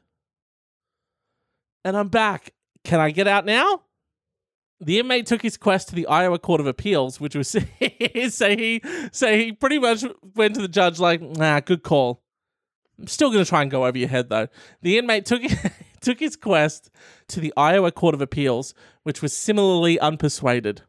And 1.85 1.97
I'm 1.97 2.09
back. 2.09 2.55
Can 2.85 3.01
I 3.01 3.11
get 3.11 3.29
out 3.29 3.45
now? 3.47 3.83
The 4.81 4.99
inmate 5.01 5.27
took 5.27 5.43
his 5.43 5.57
quest 5.57 5.89
to 5.89 5.95
the 5.95 6.07
Iowa 6.07 6.39
Court 6.39 6.61
of 6.61 6.67
Appeals, 6.67 7.21
which 7.21 7.35
was 7.35 7.49
say 8.29 8.57
he 8.57 8.83
say 9.11 9.45
he 9.45 9.53
pretty 9.53 9.79
much 9.79 10.05
went 10.37 10.55
to 10.55 10.63
the 10.63 10.69
judge 10.69 10.99
like, 10.99 11.21
nah, 11.21 11.61
good 11.61 11.83
call. 11.83 12.23
I'm 12.99 13.07
still 13.07 13.31
gonna 13.31 13.45
try 13.45 13.63
and 13.63 13.71
go 13.71 13.87
over 13.87 13.99
your 13.99 14.09
head 14.09 14.29
though. 14.29 14.49
The 14.83 14.99
inmate 14.99 15.27
took 15.27 15.43
took 16.01 16.21
his 16.21 16.37
quest 16.37 16.91
to 17.29 17.41
the 17.41 17.53
Iowa 17.57 17.91
Court 17.91 18.15
of 18.15 18.21
Appeals, 18.21 18.75
which 19.03 19.21
was 19.21 19.33
similarly 19.33 19.99
unpersuaded. 19.99 20.81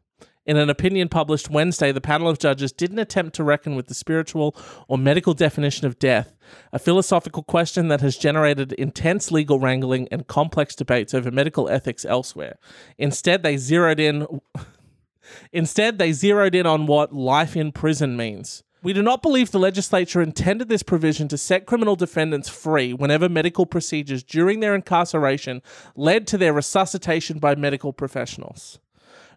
In 0.46 0.56
an 0.56 0.70
opinion 0.70 1.08
published 1.08 1.50
Wednesday, 1.50 1.92
the 1.92 2.00
panel 2.00 2.28
of 2.28 2.38
judges 2.38 2.72
didn't 2.72 2.98
attempt 2.98 3.34
to 3.36 3.44
reckon 3.44 3.76
with 3.76 3.88
the 3.88 3.94
spiritual 3.94 4.56
or 4.88 4.96
medical 4.96 5.34
definition 5.34 5.86
of 5.86 5.98
death, 5.98 6.34
a 6.72 6.78
philosophical 6.78 7.42
question 7.42 7.88
that 7.88 8.00
has 8.00 8.16
generated 8.16 8.72
intense 8.72 9.30
legal 9.30 9.60
wrangling 9.60 10.08
and 10.10 10.26
complex 10.26 10.74
debates 10.74 11.12
over 11.12 11.30
medical 11.30 11.68
ethics 11.68 12.04
elsewhere. 12.04 12.58
Instead, 12.96 13.42
they 13.42 13.56
zeroed 13.56 14.00
in 14.00 14.26
Instead, 15.52 15.98
they 15.98 16.12
zeroed 16.12 16.54
in 16.54 16.66
on 16.66 16.86
what 16.86 17.12
life 17.12 17.56
in 17.56 17.70
prison 17.70 18.16
means. 18.16 18.64
We 18.82 18.92
do 18.94 19.02
not 19.02 19.22
believe 19.22 19.50
the 19.50 19.58
legislature 19.58 20.22
intended 20.22 20.68
this 20.68 20.82
provision 20.82 21.28
to 21.28 21.38
set 21.38 21.66
criminal 21.66 21.96
defendants 21.96 22.48
free 22.48 22.94
whenever 22.94 23.28
medical 23.28 23.66
procedures 23.66 24.22
during 24.22 24.60
their 24.60 24.74
incarceration 24.74 25.60
led 25.94 26.26
to 26.28 26.38
their 26.38 26.54
resuscitation 26.54 27.38
by 27.38 27.54
medical 27.54 27.92
professionals. 27.92 28.78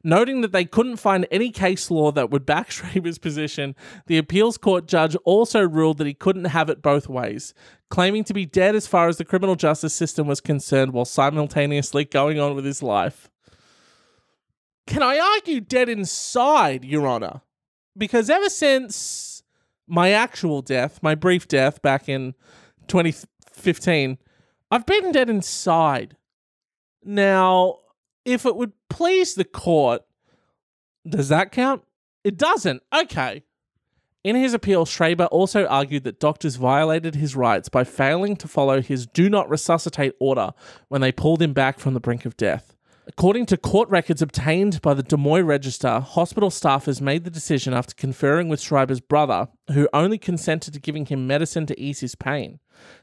Noting 0.06 0.42
that 0.42 0.52
they 0.52 0.66
couldn't 0.66 0.98
find 0.98 1.26
any 1.32 1.50
case 1.50 1.90
law 1.90 2.12
that 2.12 2.30
would 2.30 2.46
back 2.46 2.70
Schreiber's 2.72 3.18
position, 3.18 3.74
the 4.08 4.18
appeals 4.18 4.58
court 4.58 4.86
judge 4.86 5.16
also 5.24 5.62
ruled 5.62 5.98
that 6.00 6.08
he 6.08 6.14
couldn't 6.14 6.46
have 6.46 6.70
it 6.70 6.82
both 6.82 7.08
ways, 7.08 7.54
claiming 7.90 8.26
to 8.26 8.34
be 8.34 8.46
dead 8.46 8.76
as 8.76 8.86
far 8.86 9.08
as 9.08 9.18
the 9.18 9.24
criminal 9.24 9.56
justice 9.56 9.94
system 9.94 10.28
was 10.28 10.42
concerned 10.42 10.92
while 10.92 11.06
simultaneously 11.06 12.04
going 12.04 12.40
on 12.40 12.54
with 12.54 12.66
his 12.66 12.84
life. 12.84 13.30
Can 14.86 15.02
I 15.02 15.18
argue 15.20 15.62
dead 15.62 15.88
inside, 15.88 16.84
Your 16.84 17.08
Honor? 17.08 17.42
Because 17.98 18.30
ever 18.30 18.50
since 18.50 19.44
my 19.88 20.12
actual 20.12 20.62
death, 20.62 21.02
my 21.02 21.16
brief 21.16 21.48
death 21.48 21.82
back 21.82 22.10
in 22.10 22.34
2015, 22.88 24.18
I've 24.70 24.86
been 24.86 25.12
dead 25.12 25.30
inside. 25.30 26.18
Now, 27.06 27.80
if 28.26 28.46
it 28.46 28.56
would 28.56 28.74
please 28.90 29.36
the 29.36 29.44
court, 29.44 30.04
does 31.08 31.30
that 31.30 31.52
count? 31.52 31.84
It 32.24 32.38
doesn't. 32.38 32.82
Okay. 32.94 33.44
In 34.24 34.38
his 34.38 34.54
appeal, 34.54 34.86
Schreiber 34.86 35.26
also 35.26 35.66
argued 35.66 36.06
that 36.06 36.20
doctors 36.20 36.56
violated 36.56 37.16
his 37.16 37.36
rights 37.36 37.68
by 37.68 37.84
failing 37.84 38.38
to 38.38 38.48
follow 38.48 38.82
his 38.82 39.06
do 39.06 39.30
not 39.30 39.50
resuscitate 39.50 40.14
order 40.20 40.52
when 40.88 41.02
they 41.02 41.12
pulled 41.12 41.42
him 41.42 41.52
back 41.52 41.78
from 41.78 41.94
the 41.94 42.00
brink 42.00 42.26
of 42.26 42.38
death. 42.38 42.74
According 43.06 43.48
to 43.48 43.58
court 43.58 43.90
records 43.90 44.22
obtained 44.22 44.82
by 44.82 44.94
the 44.94 45.04
Des 45.04 45.18
Moines 45.18 45.46
Register, 45.46 46.00
hospital 46.00 46.50
staffers 46.50 47.02
made 47.02 47.26
the 47.26 47.30
decision 47.30 47.74
after 47.74 47.94
conferring 47.94 48.48
with 48.48 48.62
Schreiber's 48.62 49.02
brother, 49.02 49.50
who 49.74 49.90
only 49.92 50.18
consented 50.18 50.74
to 50.74 50.80
giving 50.80 51.08
him 51.08 51.28
medicine 51.28 51.66
to 51.66 51.78
ease 51.78 52.00
his 52.00 52.16
pain. 52.16 52.60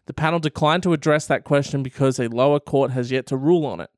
The 0.07 0.15
panel 0.15 0.39
declined 0.39 0.85
to 0.85 0.95
address 0.95 1.27
that 1.27 1.45
question 1.45 1.83
because 1.83 2.19
a 2.19 2.29
lower 2.29 2.61
court 2.61 2.93
has 2.93 3.11
yet 3.11 3.27
to 3.27 3.37
rule 3.37 3.67
on 3.67 3.79
it. 3.81 3.91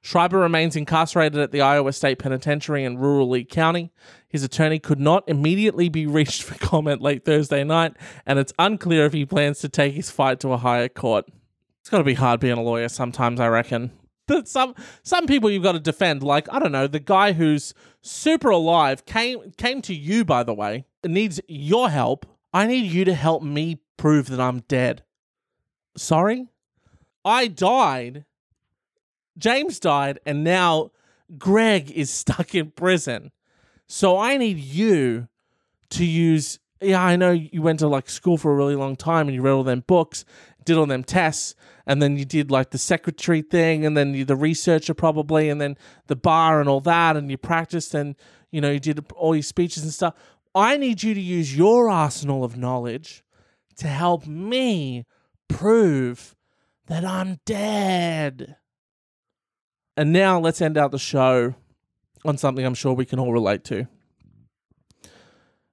Schreiber 0.00 0.38
remains 0.38 0.76
incarcerated 0.76 1.40
at 1.40 1.50
the 1.50 1.60
Iowa 1.60 1.92
State 1.92 2.18
Penitentiary 2.18 2.84
in 2.84 2.98
rural 2.98 3.28
Lee 3.28 3.44
County. 3.44 3.92
His 4.28 4.44
attorney 4.44 4.78
could 4.78 5.00
not 5.00 5.24
immediately 5.28 5.88
be 5.88 6.06
reached 6.06 6.42
for 6.44 6.56
comment 6.58 7.02
late 7.02 7.24
Thursday 7.24 7.64
night, 7.64 7.96
and 8.24 8.38
it's 8.38 8.52
unclear 8.58 9.06
if 9.06 9.12
he 9.12 9.26
plans 9.26 9.58
to 9.60 9.68
take 9.68 9.94
his 9.94 10.10
fight 10.10 10.38
to 10.40 10.52
a 10.52 10.58
higher 10.58 10.88
court. 10.88 11.26
It's 11.80 11.90
got 11.90 11.98
to 11.98 12.04
be 12.04 12.14
hard 12.14 12.40
being 12.40 12.58
a 12.58 12.62
lawyer 12.62 12.88
sometimes, 12.88 13.40
I 13.40 13.48
reckon. 13.48 13.92
But 14.26 14.48
some 14.48 14.74
some 15.02 15.26
people 15.26 15.50
you've 15.50 15.62
got 15.62 15.72
to 15.72 15.80
defend, 15.80 16.22
like 16.22 16.52
I 16.52 16.58
don't 16.58 16.72
know, 16.72 16.86
the 16.86 16.98
guy 16.98 17.32
who's 17.32 17.74
super 18.02 18.50
alive 18.50 19.06
came 19.06 19.52
came 19.56 19.82
to 19.82 19.94
you 19.94 20.24
by 20.24 20.42
the 20.42 20.54
way, 20.54 20.86
needs 21.04 21.40
your 21.46 21.90
help. 21.90 22.26
I 22.52 22.66
need 22.66 22.90
you 22.90 23.04
to 23.04 23.14
help 23.14 23.42
me 23.42 23.80
prove 23.96 24.28
that 24.28 24.40
I'm 24.40 24.60
dead. 24.60 25.04
Sorry? 25.96 26.48
I 27.24 27.46
died. 27.48 28.24
James 29.38 29.78
died, 29.78 30.18
and 30.24 30.42
now 30.44 30.90
Greg 31.38 31.90
is 31.90 32.10
stuck 32.10 32.54
in 32.54 32.70
prison. 32.70 33.32
So 33.86 34.18
I 34.18 34.36
need 34.36 34.58
you 34.58 35.28
to 35.90 36.04
use. 36.04 36.58
Yeah, 36.80 37.02
I 37.02 37.16
know 37.16 37.30
you 37.30 37.62
went 37.62 37.78
to 37.78 37.88
like 37.88 38.10
school 38.10 38.36
for 38.36 38.52
a 38.52 38.54
really 38.54 38.76
long 38.76 38.96
time 38.96 39.28
and 39.28 39.34
you 39.34 39.40
read 39.40 39.52
all 39.52 39.64
them 39.64 39.82
books, 39.86 40.26
did 40.64 40.76
all 40.76 40.84
them 40.84 41.04
tests, 41.04 41.54
and 41.86 42.02
then 42.02 42.18
you 42.18 42.26
did 42.26 42.50
like 42.50 42.70
the 42.70 42.78
secretary 42.78 43.40
thing, 43.40 43.86
and 43.86 43.96
then 43.96 44.12
you, 44.12 44.24
the 44.24 44.36
researcher 44.36 44.92
probably, 44.92 45.48
and 45.48 45.60
then 45.60 45.78
the 46.08 46.16
bar 46.16 46.60
and 46.60 46.68
all 46.68 46.80
that, 46.80 47.16
and 47.16 47.30
you 47.30 47.38
practiced, 47.38 47.94
and 47.94 48.14
you 48.50 48.60
know 48.60 48.70
you 48.70 48.80
did 48.80 49.04
all 49.14 49.34
your 49.34 49.42
speeches 49.42 49.82
and 49.82 49.92
stuff. 49.92 50.14
I 50.54 50.76
need 50.76 51.02
you 51.02 51.14
to 51.14 51.20
use 51.20 51.56
your 51.56 51.88
arsenal 51.88 52.44
of 52.44 52.56
knowledge 52.56 53.22
to 53.76 53.88
help 53.88 54.26
me 54.26 55.06
prove 55.48 56.34
that 56.86 57.04
I'm 57.04 57.40
dead. 57.44 58.56
And 59.96 60.12
now 60.12 60.38
let's 60.38 60.60
end 60.60 60.76
out 60.76 60.90
the 60.90 60.98
show 60.98 61.54
on 62.24 62.36
something 62.36 62.64
I'm 62.64 62.74
sure 62.74 62.92
we 62.92 63.06
can 63.06 63.18
all 63.18 63.32
relate 63.32 63.64
to. 63.64 63.88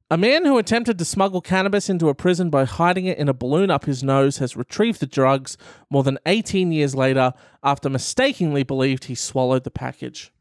A 0.10 0.18
man 0.18 0.46
who 0.46 0.60
attempted 0.60 1.00
to 1.00 1.06
smuggle 1.06 1.42
cannabis 1.42 1.90
into 1.90 2.08
a 2.08 2.14
prison 2.14 2.52
by 2.52 2.66
hiding 2.66 3.08
it 3.08 3.18
in 3.18 3.28
a 3.28 3.34
balloon 3.34 3.72
up 3.72 3.86
his 3.86 4.04
nose 4.04 4.38
has 4.38 4.56
retrieved 4.56 5.00
the 5.00 5.08
drugs 5.08 5.58
more 5.90 6.04
than 6.04 6.20
18 6.28 6.72
years 6.72 6.94
later 6.94 7.34
after 7.64 7.90
mistakenly 7.90 8.62
believed 8.62 9.06
he 9.06 9.16
swallowed 9.16 9.64
the 9.64 9.72
package. 9.72 10.32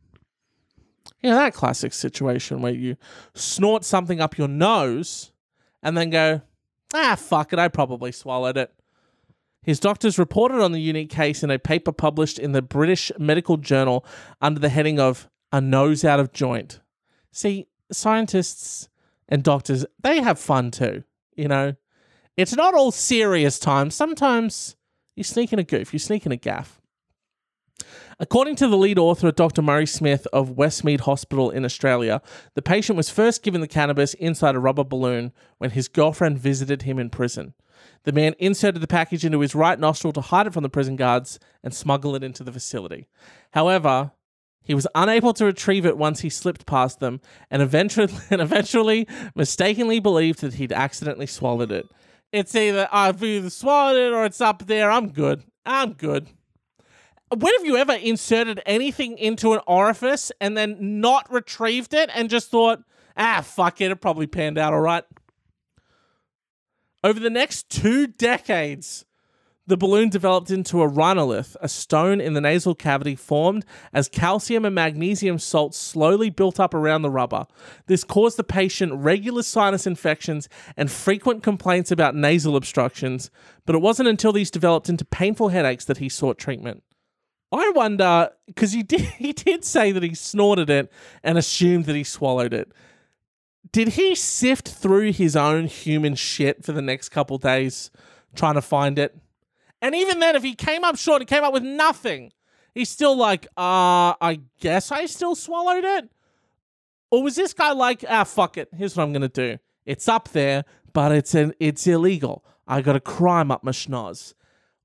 You 1.23 1.31
know, 1.31 1.37
that 1.37 1.55
classic 1.55 1.95
situation 1.95 2.61
where 2.61 2.75
you 2.75 2.97
snort 3.35 3.85
something 3.85 4.21
up 4.21 4.37
your 4.37 4.49
nose 4.49 5.33
and 5.83 5.97
then 5.97 6.11
go, 6.11 6.42
ah, 6.92 7.16
fuck 7.18 7.53
it, 7.53 7.59
I 7.59 7.68
probably 7.68 8.12
swallowed 8.12 8.59
it. 8.59 8.75
His 9.62 9.79
doctors 9.79 10.18
reported 10.18 10.61
on 10.61 10.72
the 10.72 10.81
unique 10.81 11.11
case 11.11 11.42
in 11.42 11.51
a 11.51 11.59
paper 11.59 11.92
published 11.92 12.38
in 12.38 12.53
the 12.53 12.62
British 12.62 13.12
Medical 13.18 13.57
Journal 13.57 14.05
under 14.40 14.59
the 14.59 14.68
heading 14.68 14.98
of 14.98 15.29
A 15.53 15.61
Nose 15.61 16.05
Out 16.05 16.18
of 16.18 16.33
Joint. 16.33 16.81
See, 17.31 17.68
scientists 17.92 18.88
and 19.29 19.44
doctors, 19.44 19.87
they 20.03 20.20
have 20.20 20.38
fun 20.38 20.72
too. 20.72 21.05
You 21.37 21.48
know, 21.48 21.75
it's 22.37 22.57
not 22.57 22.75
all 22.75 22.90
serious 22.90 23.59
times. 23.59 23.94
Sometimes 23.94 24.77
you 25.14 25.22
sneak 25.22 25.53
in 25.53 25.59
a 25.59 25.64
goof, 25.64 25.92
you 25.92 25.98
sneak 25.98 26.27
in 26.27 26.33
a 26.33 26.37
gaff. 26.37 26.81
According 28.18 28.57
to 28.57 28.68
the 28.68 28.77
lead 28.77 28.98
author, 28.98 29.33
Dr. 29.33 29.62
Murray 29.62 29.87
Smith 29.87 30.27
of 30.33 30.51
Westmead 30.51 31.01
Hospital 31.01 31.51
in 31.51 31.64
Australia, 31.64 32.20
the 32.55 32.62
patient 32.62 32.96
was 32.96 33.11
first 33.11 33.42
given 33.42 33.61
the 33.61 33.68
cannabis 33.68 34.14
inside 34.14 34.55
a 34.55 34.61
rubber 34.61 34.85
balloon 34.85 35.33
when 35.59 35.70
his 35.70 35.88
girlfriend 35.88 36.38
visited 36.38 36.83
him 36.83 36.98
in 36.98 37.11
prison. 37.11 37.55
The 38.05 38.12
man 38.12 38.35
inserted 38.38 38.83
the 38.83 38.88
package 38.88 39.25
into 39.25 39.41
his 39.41 39.55
right 39.55 39.79
nostril 39.79 40.12
to 40.15 40.21
hide 40.21 40.47
it 40.47 40.53
from 40.53 40.62
the 40.62 40.69
prison 40.69 40.97
guards 40.97 41.38
and 41.62 41.75
smuggle 41.75 42.15
it 42.17 42.25
into 42.25 42.43
the 42.43 42.53
facility. 42.53 43.07
However, 43.53 44.12
he 44.62 44.75
was 44.75 44.87
unable 44.95 45.33
to 45.35 45.45
retrieve 45.45 45.85
it 45.87 45.97
once 45.99 46.21
he 46.21 46.31
slipped 46.31 46.67
past 46.67 47.01
them, 47.01 47.21
and 47.51 47.62
eventually, 47.62 48.12
and 48.31 48.41
eventually 48.41 49.07
mistakenly 49.35 50.01
believed 50.01 50.41
that 50.41 50.55
he'd 50.55 50.73
accidentally 50.73 51.27
swallowed 51.27 51.73
it. 51.73 51.87
It's 52.33 52.55
either 52.55 52.88
I've 52.91 53.23
either 53.23 53.51
swallowed 53.51 53.99
it 53.99 54.12
or 54.12 54.25
it's 54.25 54.41
up 54.41 54.67
there. 54.67 54.91
I'm 54.91 55.11
good. 55.11 55.43
I'm 55.67 55.93
good. 55.93 56.29
When 57.35 57.55
have 57.55 57.65
you 57.65 57.77
ever 57.77 57.95
inserted 57.95 58.62
anything 58.67 59.17
into 59.17 59.55
an 59.55 59.61
orifice 59.67 60.33
and 60.41 60.57
then 60.57 61.01
not 61.01 61.33
retrieved 61.33 61.95
it 61.95 62.11
and 62.15 62.29
just 62.29 62.51
thought, 62.51 62.83
ah, 63.17 63.43
fuck 63.43 63.81
it, 63.81 63.91
it 63.91 64.01
probably 64.01 64.27
panned 64.27 64.59
out 64.59 64.75
all 64.75 64.81
right? 64.81 65.05
Over 67.05 67.19
the 67.19 67.31
next 67.31 67.69
two 67.69 68.07
decades, 68.07 69.05
the 69.67 69.77
balloon 69.77 70.09
developed 70.09 70.51
into 70.51 70.83
a 70.83 70.88
rhinolith, 70.88 71.57
a 71.61 71.69
stone 71.69 72.21
in 72.21 72.35
the 72.35 72.41
nasal 72.41 72.75
cavity 72.75 73.17
formed 73.17 73.65
as 73.93 74.09
calcium 74.09 74.65
and 74.65 74.75
magnesium 74.75 75.38
salts 75.38 75.79
slowly 75.79 76.31
built 76.31 76.61
up 76.61 76.75
around 76.75 77.03
the 77.03 77.11
rubber. 77.11 77.47
This 77.87 78.05
caused 78.05 78.37
the 78.37 78.45
patient 78.45 78.93
regular 78.95 79.43
sinus 79.43 79.87
infections 79.87 80.49
and 80.77 80.91
frequent 80.91 81.43
complaints 81.43 81.91
about 81.91 82.15
nasal 82.15 82.57
obstructions, 82.57 83.31
but 83.65 83.75
it 83.75 83.83
wasn't 83.83 84.09
until 84.09 84.33
these 84.33 84.51
developed 84.51 84.88
into 84.88 85.05
painful 85.05 85.49
headaches 85.49 85.85
that 85.85 85.99
he 85.99 86.09
sought 86.09 86.38
treatment. 86.38 86.83
I 87.53 87.71
wonder 87.75 88.31
because 88.47 88.73
he 88.73 88.83
did 88.83 89.01
he 89.19 89.33
did 89.33 89.65
say 89.65 89.93
that 89.93 90.03
he 90.03 90.15
snorted 90.15 90.71
it 90.71 90.91
and 91.23 91.37
assumed 91.37 91.87
that 91.87 91.97
he 91.97 92.05
swallowed 92.05 92.55
it. 92.55 92.73
Did 93.70 93.88
he 93.88 94.14
sift 94.14 94.68
through 94.68 95.12
his 95.12 95.37
own 95.37 95.66
human 95.66 96.14
shit 96.14 96.64
for 96.64 96.72
the 96.72 96.83
next 96.83 97.11
couple 97.11 97.38
days 97.38 97.90
trying 98.35 98.55
to 98.55 98.62
find 98.62 98.98
it? 98.98 99.16
And 99.81 99.94
even 99.94 100.20
then, 100.20 100.37
if 100.37 100.42
he 100.42 100.55
came 100.55 100.85
up 100.85 100.96
short, 100.96 101.22
he 101.22 101.27
came 101.27 101.44
up 101.44 101.53
with 101.53 101.62
nothing. 101.62 102.33
He's 102.75 102.88
still 102.88 103.16
like, 103.16 103.46
uh, 103.57 104.14
I 104.20 104.40
guess 104.61 104.90
I 104.90 105.07
still 105.07 105.35
swallowed 105.35 105.85
it. 105.85 106.11
Or 107.11 107.22
was 107.22 107.37
this 107.37 107.53
guy 107.53 107.72
like, 107.72 108.05
ah, 108.09 108.25
fuck 108.25 108.57
it. 108.57 108.68
Here's 108.75 108.96
what 108.96 109.03
I'm 109.03 109.12
gonna 109.12 109.29
do. 109.29 109.59
It's 109.85 110.09
up 110.09 110.31
there, 110.31 110.64
but 110.92 111.12
it's 111.12 111.35
an 111.35 111.53
it's 111.61 111.87
illegal. 111.87 112.44
I 112.66 112.81
got 112.81 112.96
a 112.96 113.01
crime 113.01 113.51
up 113.51 113.62
my 113.62 113.72
schnoz. 113.72 114.35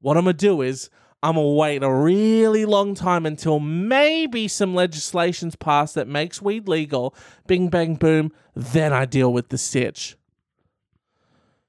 What 0.01 0.17
I'm 0.17 0.25
gonna 0.25 0.33
do 0.33 0.61
is 0.61 0.89
I'm 1.23 1.35
gonna 1.35 1.47
wait 1.47 1.83
a 1.83 1.91
really 1.91 2.65
long 2.65 2.93
time 2.93 3.25
until 3.25 3.59
maybe 3.59 4.47
some 4.47 4.75
legislation's 4.75 5.55
passed 5.55 5.95
that 5.95 6.07
makes 6.07 6.41
weed 6.41 6.67
legal. 6.67 7.15
Bing, 7.47 7.69
bang, 7.69 7.95
boom. 7.95 8.31
Then 8.55 8.93
I 8.93 9.05
deal 9.05 9.33
with 9.33 9.49
the 9.49 9.57
stitch. 9.57 10.15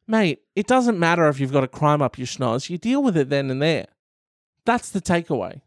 Mate, 0.07 0.43
it 0.55 0.67
doesn't 0.67 0.99
matter 0.99 1.29
if 1.29 1.41
you've 1.41 1.53
got 1.53 1.65
a 1.65 1.69
crime 1.69 2.03
up 2.03 2.19
your 2.19 2.27
schnoz. 2.27 2.71
You 2.71 2.79
deal 2.79 3.03
with 3.03 3.17
it 3.17 3.31
then 3.31 3.51
and 3.51 3.61
there. 3.61 3.87
That's 4.65 4.91
the 4.91 5.01
takeaway. 5.01 5.63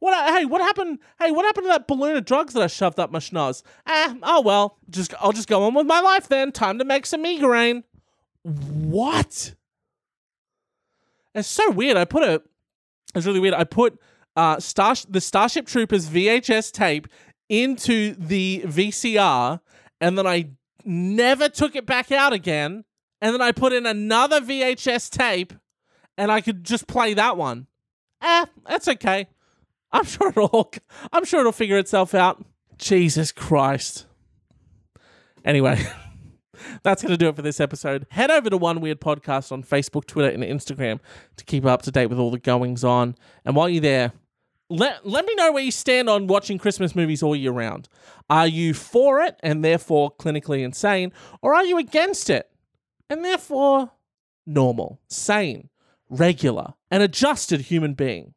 What? 0.00 0.32
Hey, 0.32 0.44
what 0.44 0.60
happened? 0.60 0.98
Hey, 1.18 1.30
what 1.30 1.44
happened 1.44 1.64
to 1.64 1.68
that 1.70 1.88
balloon 1.88 2.16
of 2.16 2.24
drugs 2.24 2.54
that 2.54 2.62
I 2.62 2.68
shoved 2.68 3.00
up 3.00 3.10
my 3.10 3.18
schnoz? 3.18 3.62
Ah, 3.86 4.16
oh 4.22 4.40
well. 4.40 4.78
Just 4.90 5.12
I'll 5.20 5.32
just 5.32 5.48
go 5.48 5.64
on 5.64 5.74
with 5.74 5.86
my 5.86 6.00
life 6.00 6.28
then. 6.28 6.52
Time 6.52 6.78
to 6.78 6.84
make 6.84 7.06
some 7.06 7.22
migraine. 7.22 7.84
What? 8.42 9.54
It's 11.34 11.48
so 11.48 11.70
weird. 11.70 11.96
I 11.96 12.04
put 12.04 12.22
a. 12.22 12.42
It's 13.14 13.26
really 13.26 13.40
weird. 13.40 13.54
I 13.54 13.64
put 13.64 13.98
uh 14.36 14.60
Star 14.60 14.94
the 15.08 15.20
Starship 15.20 15.66
Troopers 15.66 16.08
VHS 16.08 16.72
tape 16.72 17.08
into 17.48 18.14
the 18.14 18.62
VCR, 18.66 19.60
and 20.00 20.18
then 20.18 20.26
I 20.26 20.50
never 20.84 21.48
took 21.48 21.76
it 21.76 21.86
back 21.86 22.12
out 22.12 22.32
again. 22.32 22.84
And 23.20 23.34
then 23.34 23.42
I 23.42 23.50
put 23.50 23.72
in 23.72 23.84
another 23.84 24.40
VHS 24.40 25.10
tape, 25.10 25.52
and 26.16 26.30
I 26.30 26.40
could 26.40 26.62
just 26.62 26.86
play 26.86 27.14
that 27.14 27.36
one. 27.36 27.66
Eh, 28.22 28.46
that's 28.66 28.86
okay. 28.88 29.26
I'm 29.90 30.04
sure 30.04 30.28
it'll. 30.28 30.72
I'm 31.12 31.24
sure 31.24 31.40
it'll 31.40 31.52
figure 31.52 31.78
itself 31.78 32.14
out. 32.14 32.44
Jesus 32.78 33.32
Christ. 33.32 34.06
Anyway, 35.44 35.84
that's 36.82 37.02
going 37.02 37.12
to 37.12 37.16
do 37.16 37.28
it 37.28 37.36
for 37.36 37.42
this 37.42 37.60
episode. 37.60 38.06
Head 38.10 38.30
over 38.30 38.50
to 38.50 38.56
One 38.56 38.80
Weird 38.80 39.00
Podcast 39.00 39.52
on 39.52 39.62
Facebook, 39.62 40.06
Twitter, 40.06 40.30
and 40.30 40.42
Instagram 40.42 41.00
to 41.36 41.44
keep 41.44 41.64
up 41.64 41.82
to 41.82 41.90
date 41.90 42.06
with 42.06 42.18
all 42.18 42.30
the 42.30 42.38
goings 42.38 42.84
on. 42.84 43.14
And 43.44 43.56
while 43.56 43.68
you're 43.68 43.82
there, 43.82 44.12
let 44.70 45.06
let 45.06 45.24
me 45.24 45.34
know 45.34 45.52
where 45.52 45.62
you 45.62 45.70
stand 45.70 46.08
on 46.08 46.26
watching 46.26 46.58
Christmas 46.58 46.94
movies 46.94 47.22
all 47.22 47.34
year 47.34 47.52
round. 47.52 47.88
Are 48.28 48.46
you 48.46 48.74
for 48.74 49.22
it 49.22 49.38
and 49.42 49.64
therefore 49.64 50.14
clinically 50.16 50.62
insane, 50.62 51.12
or 51.40 51.54
are 51.54 51.64
you 51.64 51.78
against 51.78 52.28
it 52.28 52.50
and 53.08 53.24
therefore 53.24 53.92
normal, 54.46 55.00
sane, 55.08 55.70
regular, 56.10 56.74
an 56.90 57.00
adjusted 57.00 57.62
human 57.62 57.94
being? 57.94 58.34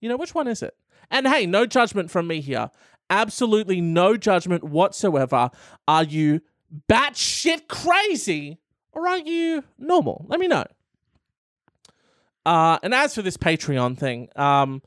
You 0.00 0.08
know, 0.10 0.16
which 0.16 0.34
one 0.34 0.46
is 0.46 0.62
it? 0.62 0.76
And 1.10 1.26
hey, 1.26 1.46
no 1.46 1.66
judgment 1.66 2.10
from 2.10 2.26
me 2.26 2.40
here. 2.40 2.70
Absolutely 3.08 3.80
no 3.80 4.16
judgment 4.16 4.64
whatsoever. 4.64 5.50
Are 5.88 6.04
you 6.04 6.42
batshit 6.88 7.68
crazy 7.68 8.58
or 8.92 9.06
are 9.06 9.18
you 9.18 9.64
normal? 9.78 10.24
Let 10.28 10.40
me 10.40 10.48
know. 10.48 10.64
Uh, 12.44 12.78
and 12.82 12.94
as 12.94 13.14
for 13.14 13.22
this 13.22 13.36
Patreon 13.36 13.98
thing, 13.98 14.28
um, 14.36 14.82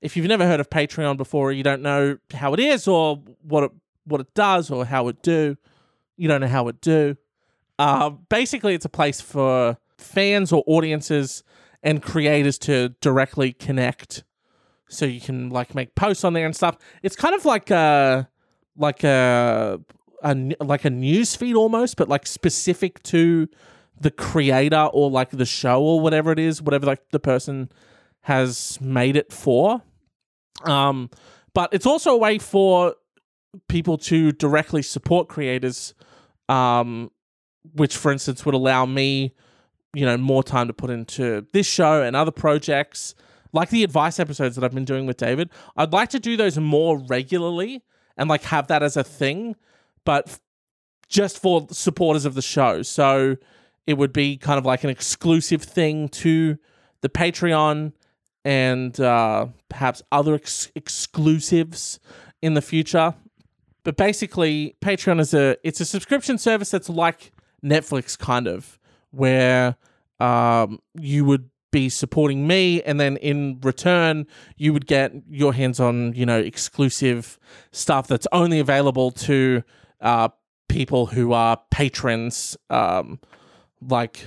if 0.00 0.16
you've 0.16 0.26
never 0.26 0.46
heard 0.46 0.60
of 0.60 0.70
Patreon 0.70 1.16
before, 1.16 1.52
you 1.52 1.62
don't 1.62 1.82
know 1.82 2.18
how 2.32 2.52
it 2.54 2.60
is 2.60 2.86
or 2.86 3.22
what 3.42 3.64
it 3.64 3.70
what 4.04 4.20
it 4.20 4.32
does 4.32 4.70
or 4.70 4.86
how 4.86 5.08
it 5.08 5.22
do, 5.22 5.56
you 6.16 6.28
don't 6.28 6.40
know 6.40 6.48
how 6.48 6.68
it 6.68 6.80
do. 6.80 7.16
Uh, 7.78 8.10
basically, 8.10 8.74
it's 8.74 8.84
a 8.84 8.90
place 8.90 9.20
for 9.20 9.76
fans 9.98 10.52
or 10.52 10.64
audiences 10.66 11.42
and 11.82 12.02
creators 12.02 12.58
to 12.58 12.90
directly 13.00 13.52
connect 13.52 14.24
so 14.88 15.04
you 15.04 15.20
can 15.20 15.50
like 15.50 15.74
make 15.74 15.94
posts 15.94 16.24
on 16.24 16.32
there 16.32 16.46
and 16.46 16.56
stuff. 16.56 16.76
It's 17.02 17.16
kind 17.16 17.34
of 17.34 17.44
like 17.44 17.70
a 17.70 18.28
like 18.76 19.04
a, 19.04 19.80
a 20.22 20.34
like 20.60 20.84
a 20.84 20.90
news 20.90 21.36
feed 21.36 21.54
almost, 21.54 21.96
but 21.96 22.08
like 22.08 22.26
specific 22.26 23.02
to 23.04 23.48
the 24.00 24.10
creator 24.10 24.88
or 24.92 25.10
like 25.10 25.30
the 25.30 25.44
show 25.46 25.82
or 25.82 26.00
whatever 26.00 26.32
it 26.32 26.38
is, 26.38 26.62
whatever 26.62 26.86
like 26.86 27.10
the 27.10 27.20
person 27.20 27.70
has 28.22 28.80
made 28.80 29.16
it 29.16 29.32
for. 29.32 29.82
Um, 30.64 31.10
but 31.54 31.72
it's 31.72 31.86
also 31.86 32.12
a 32.12 32.16
way 32.16 32.38
for 32.38 32.94
people 33.68 33.98
to 33.98 34.32
directly 34.32 34.82
support 34.82 35.28
creators, 35.28 35.94
um, 36.48 37.10
which, 37.74 37.96
for 37.96 38.12
instance, 38.12 38.44
would 38.44 38.54
allow 38.54 38.86
me, 38.86 39.34
you 39.94 40.04
know, 40.04 40.16
more 40.16 40.42
time 40.42 40.68
to 40.68 40.72
put 40.72 40.90
into 40.90 41.46
this 41.52 41.66
show 41.66 42.02
and 42.02 42.14
other 42.14 42.30
projects 42.30 43.14
like 43.52 43.70
the 43.70 43.84
advice 43.84 44.18
episodes 44.18 44.56
that 44.56 44.64
I've 44.64 44.74
been 44.74 44.84
doing 44.84 45.06
with 45.06 45.16
David, 45.16 45.50
I'd 45.76 45.92
like 45.92 46.10
to 46.10 46.20
do 46.20 46.36
those 46.36 46.58
more 46.58 46.98
regularly 46.98 47.82
and 48.16 48.28
like 48.28 48.42
have 48.44 48.66
that 48.68 48.82
as 48.82 48.96
a 48.96 49.04
thing, 49.04 49.56
but 50.04 50.38
just 51.08 51.40
for 51.40 51.66
supporters 51.70 52.24
of 52.24 52.34
the 52.34 52.42
show. 52.42 52.82
So 52.82 53.36
it 53.86 53.94
would 53.94 54.12
be 54.12 54.36
kind 54.36 54.58
of 54.58 54.66
like 54.66 54.84
an 54.84 54.90
exclusive 54.90 55.62
thing 55.62 56.08
to 56.10 56.58
the 57.00 57.08
Patreon 57.08 57.92
and 58.44 58.98
uh, 59.00 59.46
perhaps 59.68 60.02
other 60.12 60.34
ex- 60.34 60.70
exclusives 60.74 61.98
in 62.42 62.54
the 62.54 62.62
future. 62.62 63.14
But 63.84 63.96
basically, 63.96 64.76
Patreon 64.82 65.20
is 65.20 65.32
a 65.32 65.56
it's 65.64 65.80
a 65.80 65.84
subscription 65.84 66.36
service 66.36 66.70
that's 66.70 66.90
like 66.90 67.32
Netflix 67.64 68.18
kind 68.18 68.46
of, 68.46 68.78
where 69.10 69.76
um, 70.20 70.80
you 70.94 71.24
would 71.24 71.48
be 71.70 71.88
supporting 71.88 72.46
me 72.46 72.82
and 72.82 72.98
then 72.98 73.18
in 73.18 73.58
return 73.62 74.26
you 74.56 74.72
would 74.72 74.86
get 74.86 75.12
your 75.28 75.52
hands 75.52 75.78
on 75.78 76.14
you 76.14 76.24
know 76.24 76.38
exclusive 76.38 77.38
stuff 77.72 78.06
that's 78.06 78.26
only 78.32 78.58
available 78.58 79.10
to 79.10 79.62
uh, 80.00 80.28
people 80.68 81.06
who 81.06 81.32
are 81.32 81.60
patrons 81.70 82.56
um, 82.70 83.18
like 83.80 84.26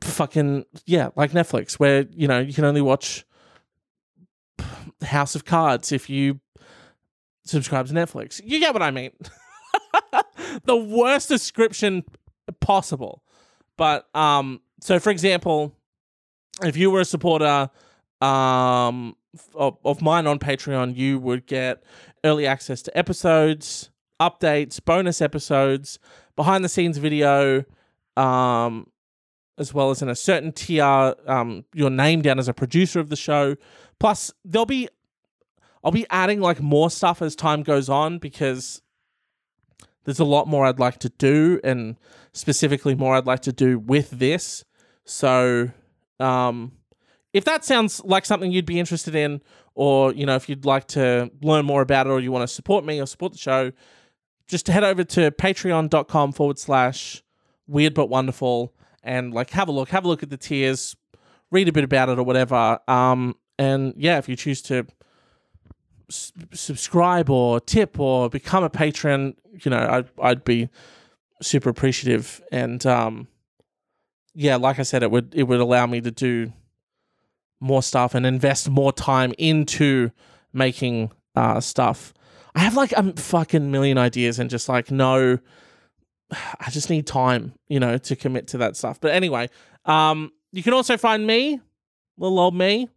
fucking 0.00 0.64
yeah 0.84 1.10
like 1.14 1.30
netflix 1.30 1.74
where 1.74 2.06
you 2.10 2.26
know 2.26 2.40
you 2.40 2.52
can 2.52 2.64
only 2.64 2.80
watch 2.80 3.24
house 5.02 5.36
of 5.36 5.44
cards 5.44 5.92
if 5.92 6.10
you 6.10 6.40
subscribe 7.44 7.86
to 7.86 7.92
netflix. 7.92 8.40
You 8.44 8.60
get 8.60 8.72
what 8.72 8.82
i 8.82 8.90
mean. 8.90 9.12
The 10.64 10.76
worst 10.76 11.30
description 11.30 12.04
possible. 12.60 13.22
But 13.78 14.14
um 14.14 14.60
so 14.80 14.98
for 14.98 15.10
example, 15.10 15.74
if 16.62 16.76
you 16.76 16.90
were 16.90 17.00
a 17.00 17.04
supporter 17.04 17.70
um, 18.20 19.16
of, 19.54 19.76
of 19.84 20.02
mine 20.02 20.26
on 20.26 20.38
Patreon, 20.38 20.96
you 20.96 21.18
would 21.18 21.46
get 21.46 21.82
early 22.24 22.46
access 22.46 22.82
to 22.82 22.96
episodes, 22.98 23.90
updates, 24.20 24.82
bonus 24.84 25.20
episodes, 25.20 25.98
behind 26.36 26.64
the 26.64 26.68
scenes 26.68 26.98
video, 26.98 27.64
um, 28.16 28.86
as 29.58 29.74
well 29.74 29.90
as 29.90 30.02
in 30.02 30.08
a 30.08 30.14
certain 30.14 30.52
tier, 30.52 31.14
um, 31.26 31.64
your 31.74 31.90
name 31.90 32.22
down 32.22 32.38
as 32.38 32.48
a 32.48 32.54
producer 32.54 33.00
of 33.00 33.08
the 33.08 33.16
show. 33.16 33.56
Plus, 33.98 34.32
there'll 34.44 34.66
be 34.66 34.88
I'll 35.84 35.92
be 35.92 36.06
adding 36.10 36.40
like 36.40 36.60
more 36.60 36.90
stuff 36.90 37.22
as 37.22 37.34
time 37.34 37.62
goes 37.62 37.88
on 37.88 38.18
because 38.18 38.82
there's 40.04 40.20
a 40.20 40.24
lot 40.24 40.46
more 40.46 40.64
I'd 40.64 40.78
like 40.78 40.98
to 40.98 41.08
do, 41.08 41.60
and 41.64 41.96
specifically 42.32 42.94
more 42.94 43.16
I'd 43.16 43.26
like 43.26 43.42
to 43.42 43.52
do 43.52 43.78
with 43.78 44.10
this. 44.10 44.64
So, 45.04 45.70
um, 46.20 46.72
if 47.32 47.44
that 47.44 47.64
sounds 47.64 48.02
like 48.04 48.24
something 48.24 48.52
you'd 48.52 48.66
be 48.66 48.78
interested 48.78 49.14
in, 49.14 49.40
or 49.74 50.12
you 50.12 50.26
know, 50.26 50.36
if 50.36 50.48
you'd 50.48 50.64
like 50.64 50.86
to 50.88 51.30
learn 51.40 51.64
more 51.64 51.82
about 51.82 52.06
it, 52.06 52.10
or 52.10 52.20
you 52.20 52.32
want 52.32 52.48
to 52.48 52.54
support 52.54 52.84
me 52.84 53.00
or 53.00 53.06
support 53.06 53.32
the 53.32 53.38
show, 53.38 53.72
just 54.46 54.68
head 54.68 54.84
over 54.84 55.04
to 55.04 55.30
patreon.com 55.30 56.32
forward 56.32 56.58
slash 56.58 57.22
weird 57.66 57.94
but 57.94 58.06
wonderful 58.06 58.74
and 59.02 59.32
like 59.32 59.50
have 59.50 59.68
a 59.68 59.72
look, 59.72 59.88
have 59.90 60.04
a 60.04 60.08
look 60.08 60.22
at 60.22 60.30
the 60.30 60.36
tiers, 60.36 60.96
read 61.50 61.68
a 61.68 61.72
bit 61.72 61.84
about 61.84 62.08
it 62.08 62.18
or 62.18 62.22
whatever. 62.22 62.78
Um, 62.86 63.36
and 63.58 63.94
yeah, 63.96 64.18
if 64.18 64.28
you 64.28 64.36
choose 64.36 64.62
to 64.62 64.86
subscribe 66.08 67.30
or 67.30 67.60
tip 67.60 67.98
or 67.98 68.28
become 68.28 68.64
a 68.64 68.70
patron, 68.70 69.34
you 69.64 69.70
know, 69.70 69.78
I'd, 69.78 70.10
I'd 70.20 70.44
be 70.44 70.68
super 71.40 71.70
appreciative. 71.70 72.42
And 72.52 72.84
um, 72.86 73.28
yeah, 74.34 74.56
like 74.56 74.78
I 74.78 74.82
said, 74.82 75.02
it 75.02 75.10
would 75.10 75.34
it 75.34 75.44
would 75.44 75.60
allow 75.60 75.86
me 75.86 76.00
to 76.00 76.10
do 76.10 76.52
more 77.62 77.82
stuff 77.82 78.14
and 78.14 78.26
invest 78.26 78.68
more 78.68 78.92
time 78.92 79.32
into 79.38 80.10
making 80.52 81.10
uh, 81.34 81.60
stuff. 81.60 82.12
I 82.54 82.60
have 82.60 82.76
like 82.76 82.92
a 82.92 83.12
fucking 83.14 83.70
million 83.70 83.96
ideas 83.96 84.38
and 84.38 84.50
just 84.50 84.68
like 84.68 84.90
no, 84.90 85.38
I 86.30 86.70
just 86.70 86.90
need 86.90 87.06
time, 87.06 87.54
you 87.68 87.80
know, 87.80 87.98
to 87.98 88.16
commit 88.16 88.48
to 88.48 88.58
that 88.58 88.76
stuff. 88.76 89.00
But 89.00 89.12
anyway, 89.12 89.48
um, 89.84 90.32
you 90.52 90.62
can 90.62 90.74
also 90.74 90.96
find 90.96 91.26
me, 91.26 91.60
little 92.18 92.38
old 92.38 92.54
me, 92.54 92.88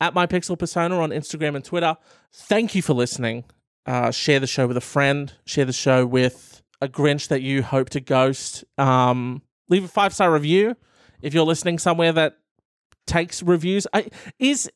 at 0.00 0.14
my 0.14 0.26
pixel 0.26 0.58
persona 0.58 0.98
on 0.98 1.10
Instagram 1.10 1.54
and 1.54 1.64
Twitter. 1.64 1.96
Thank 2.32 2.74
you 2.74 2.82
for 2.82 2.94
listening. 2.94 3.44
Uh, 3.86 4.10
share 4.10 4.40
the 4.40 4.46
show 4.46 4.66
with 4.66 4.76
a 4.76 4.82
friend. 4.82 5.32
Share 5.44 5.64
the 5.64 5.72
show 5.72 6.04
with 6.06 6.62
a 6.80 6.88
Grinch 6.88 7.28
that 7.28 7.42
you 7.42 7.62
hope 7.62 7.90
to 7.90 8.00
ghost. 8.00 8.64
Um, 8.76 9.42
leave 9.68 9.84
a 9.84 9.88
five 9.88 10.14
star 10.14 10.32
review 10.32 10.76
if 11.22 11.34
you're 11.34 11.44
listening 11.44 11.78
somewhere 11.78 12.12
that 12.12 12.37
takes 13.08 13.42
reviews. 13.42 13.86
I, 13.92 14.08
is 14.38 14.70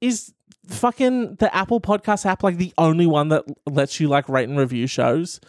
is 0.00 0.34
fucking 0.66 1.36
the 1.36 1.54
Apple 1.54 1.80
Podcast 1.80 2.26
app 2.26 2.42
like 2.42 2.58
the 2.58 2.74
only 2.76 3.06
one 3.06 3.28
that 3.28 3.44
lets 3.66 4.00
you 4.00 4.08
like 4.08 4.28
rate 4.28 4.48
and 4.48 4.58
review 4.58 4.86
shows? 4.86 5.40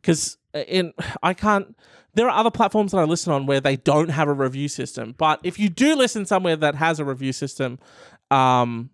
because 0.00 0.38
in 0.54 0.92
I 1.22 1.34
can't. 1.34 1.76
There 2.14 2.28
are 2.28 2.36
other 2.36 2.50
platforms 2.50 2.90
that 2.90 2.98
I 2.98 3.04
listen 3.04 3.32
on 3.32 3.46
where 3.46 3.60
they 3.60 3.76
don't 3.76 4.08
have 4.08 4.26
a 4.26 4.32
review 4.32 4.66
system. 4.66 5.14
But 5.16 5.38
if 5.44 5.60
you 5.60 5.68
do 5.68 5.94
listen 5.94 6.26
somewhere 6.26 6.56
that 6.56 6.74
has 6.74 6.98
a 6.98 7.04
review 7.04 7.32
system, 7.32 7.78
um, 8.32 8.90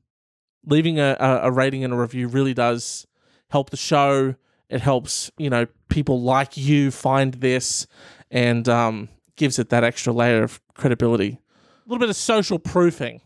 leaving 0.66 0.98
a, 0.98 1.16
a, 1.18 1.40
a 1.44 1.50
rating 1.50 1.82
and 1.82 1.94
a 1.94 1.96
review 1.96 2.28
really 2.28 2.52
does 2.52 3.06
help 3.48 3.70
the 3.70 3.76
show. 3.76 4.34
It 4.68 4.80
helps 4.80 5.30
you 5.38 5.48
know 5.48 5.66
people 5.88 6.20
like 6.20 6.56
you 6.56 6.90
find 6.90 7.34
this 7.34 7.86
and 8.30 8.68
um, 8.68 9.08
gives 9.36 9.58
it 9.58 9.70
that 9.70 9.84
extra 9.84 10.12
layer 10.12 10.42
of 10.42 10.60
credibility. 10.74 11.40
A 11.86 11.88
little 11.88 12.00
bit 12.00 12.10
of 12.10 12.16
social 12.16 12.58
proofing. 12.58 13.20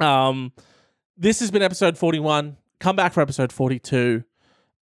Um, 0.00 0.52
this 1.16 1.38
has 1.38 1.52
been 1.52 1.62
episode 1.62 1.96
forty-one. 1.96 2.56
Come 2.80 2.96
back 2.96 3.12
for 3.12 3.20
episode 3.20 3.52
forty-two 3.52 4.24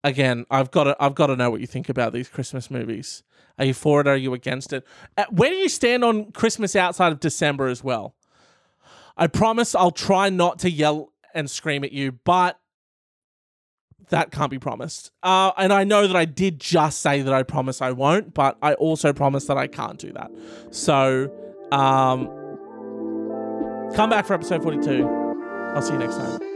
again, 0.04 0.46
I've 0.52 0.72
got 0.72 0.84
to 0.86 0.96
I've 1.00 1.16
got 1.16 1.28
to 1.28 1.36
know 1.36 1.50
what 1.50 1.62
you 1.62 1.68
think 1.68 1.90
about 1.90 2.14
these 2.14 2.28
Christmas 2.28 2.70
movies. 2.70 3.24
Are 3.58 3.66
you 3.66 3.74
for 3.74 4.02
it? 4.02 4.08
Are 4.08 4.16
you 4.16 4.34
against 4.34 4.74
it? 4.74 4.86
Uh, 5.18 5.26
where 5.30 5.50
do 5.50 5.56
you 5.56 5.70
stand 5.70 6.04
on 6.04 6.32
Christmas 6.32 6.76
outside 6.76 7.12
of 7.12 7.20
December 7.20 7.68
as 7.68 7.84
well? 7.84 8.16
I 9.16 9.28
promise 9.28 9.76
I'll 9.76 9.92
try 9.92 10.30
not 10.30 10.60
to 10.60 10.72
yell 10.72 11.14
and 11.36 11.50
scream 11.50 11.84
at 11.84 11.92
you, 11.92 12.12
but 12.12 12.60
that 14.10 14.32
can't 14.32 14.50
be 14.50 14.60
promised. 14.60 15.12
Uh, 15.22 15.52
and 15.56 15.72
I 15.72 15.84
know 15.84 16.08
that 16.08 16.16
I 16.16 16.26
did 16.26 16.60
just 16.60 17.02
say 17.02 17.22
that 17.22 17.34
I 17.34 17.44
promise 17.44 17.82
I 17.82 17.92
won't, 17.92 18.34
but 18.34 18.58
I 18.62 18.74
also 18.74 19.14
promise 19.14 19.46
that 19.46 19.58
I 19.58 19.68
can't 19.68 20.00
do 20.00 20.12
that. 20.14 20.32
So, 20.72 21.32
um, 21.72 22.30
come 23.96 24.10
back 24.10 24.26
for 24.26 24.34
episode 24.34 24.64
42. 24.64 25.08
I'll 25.76 25.82
see 25.82 25.94
you 25.94 26.00
next 26.00 26.16
time. 26.18 26.53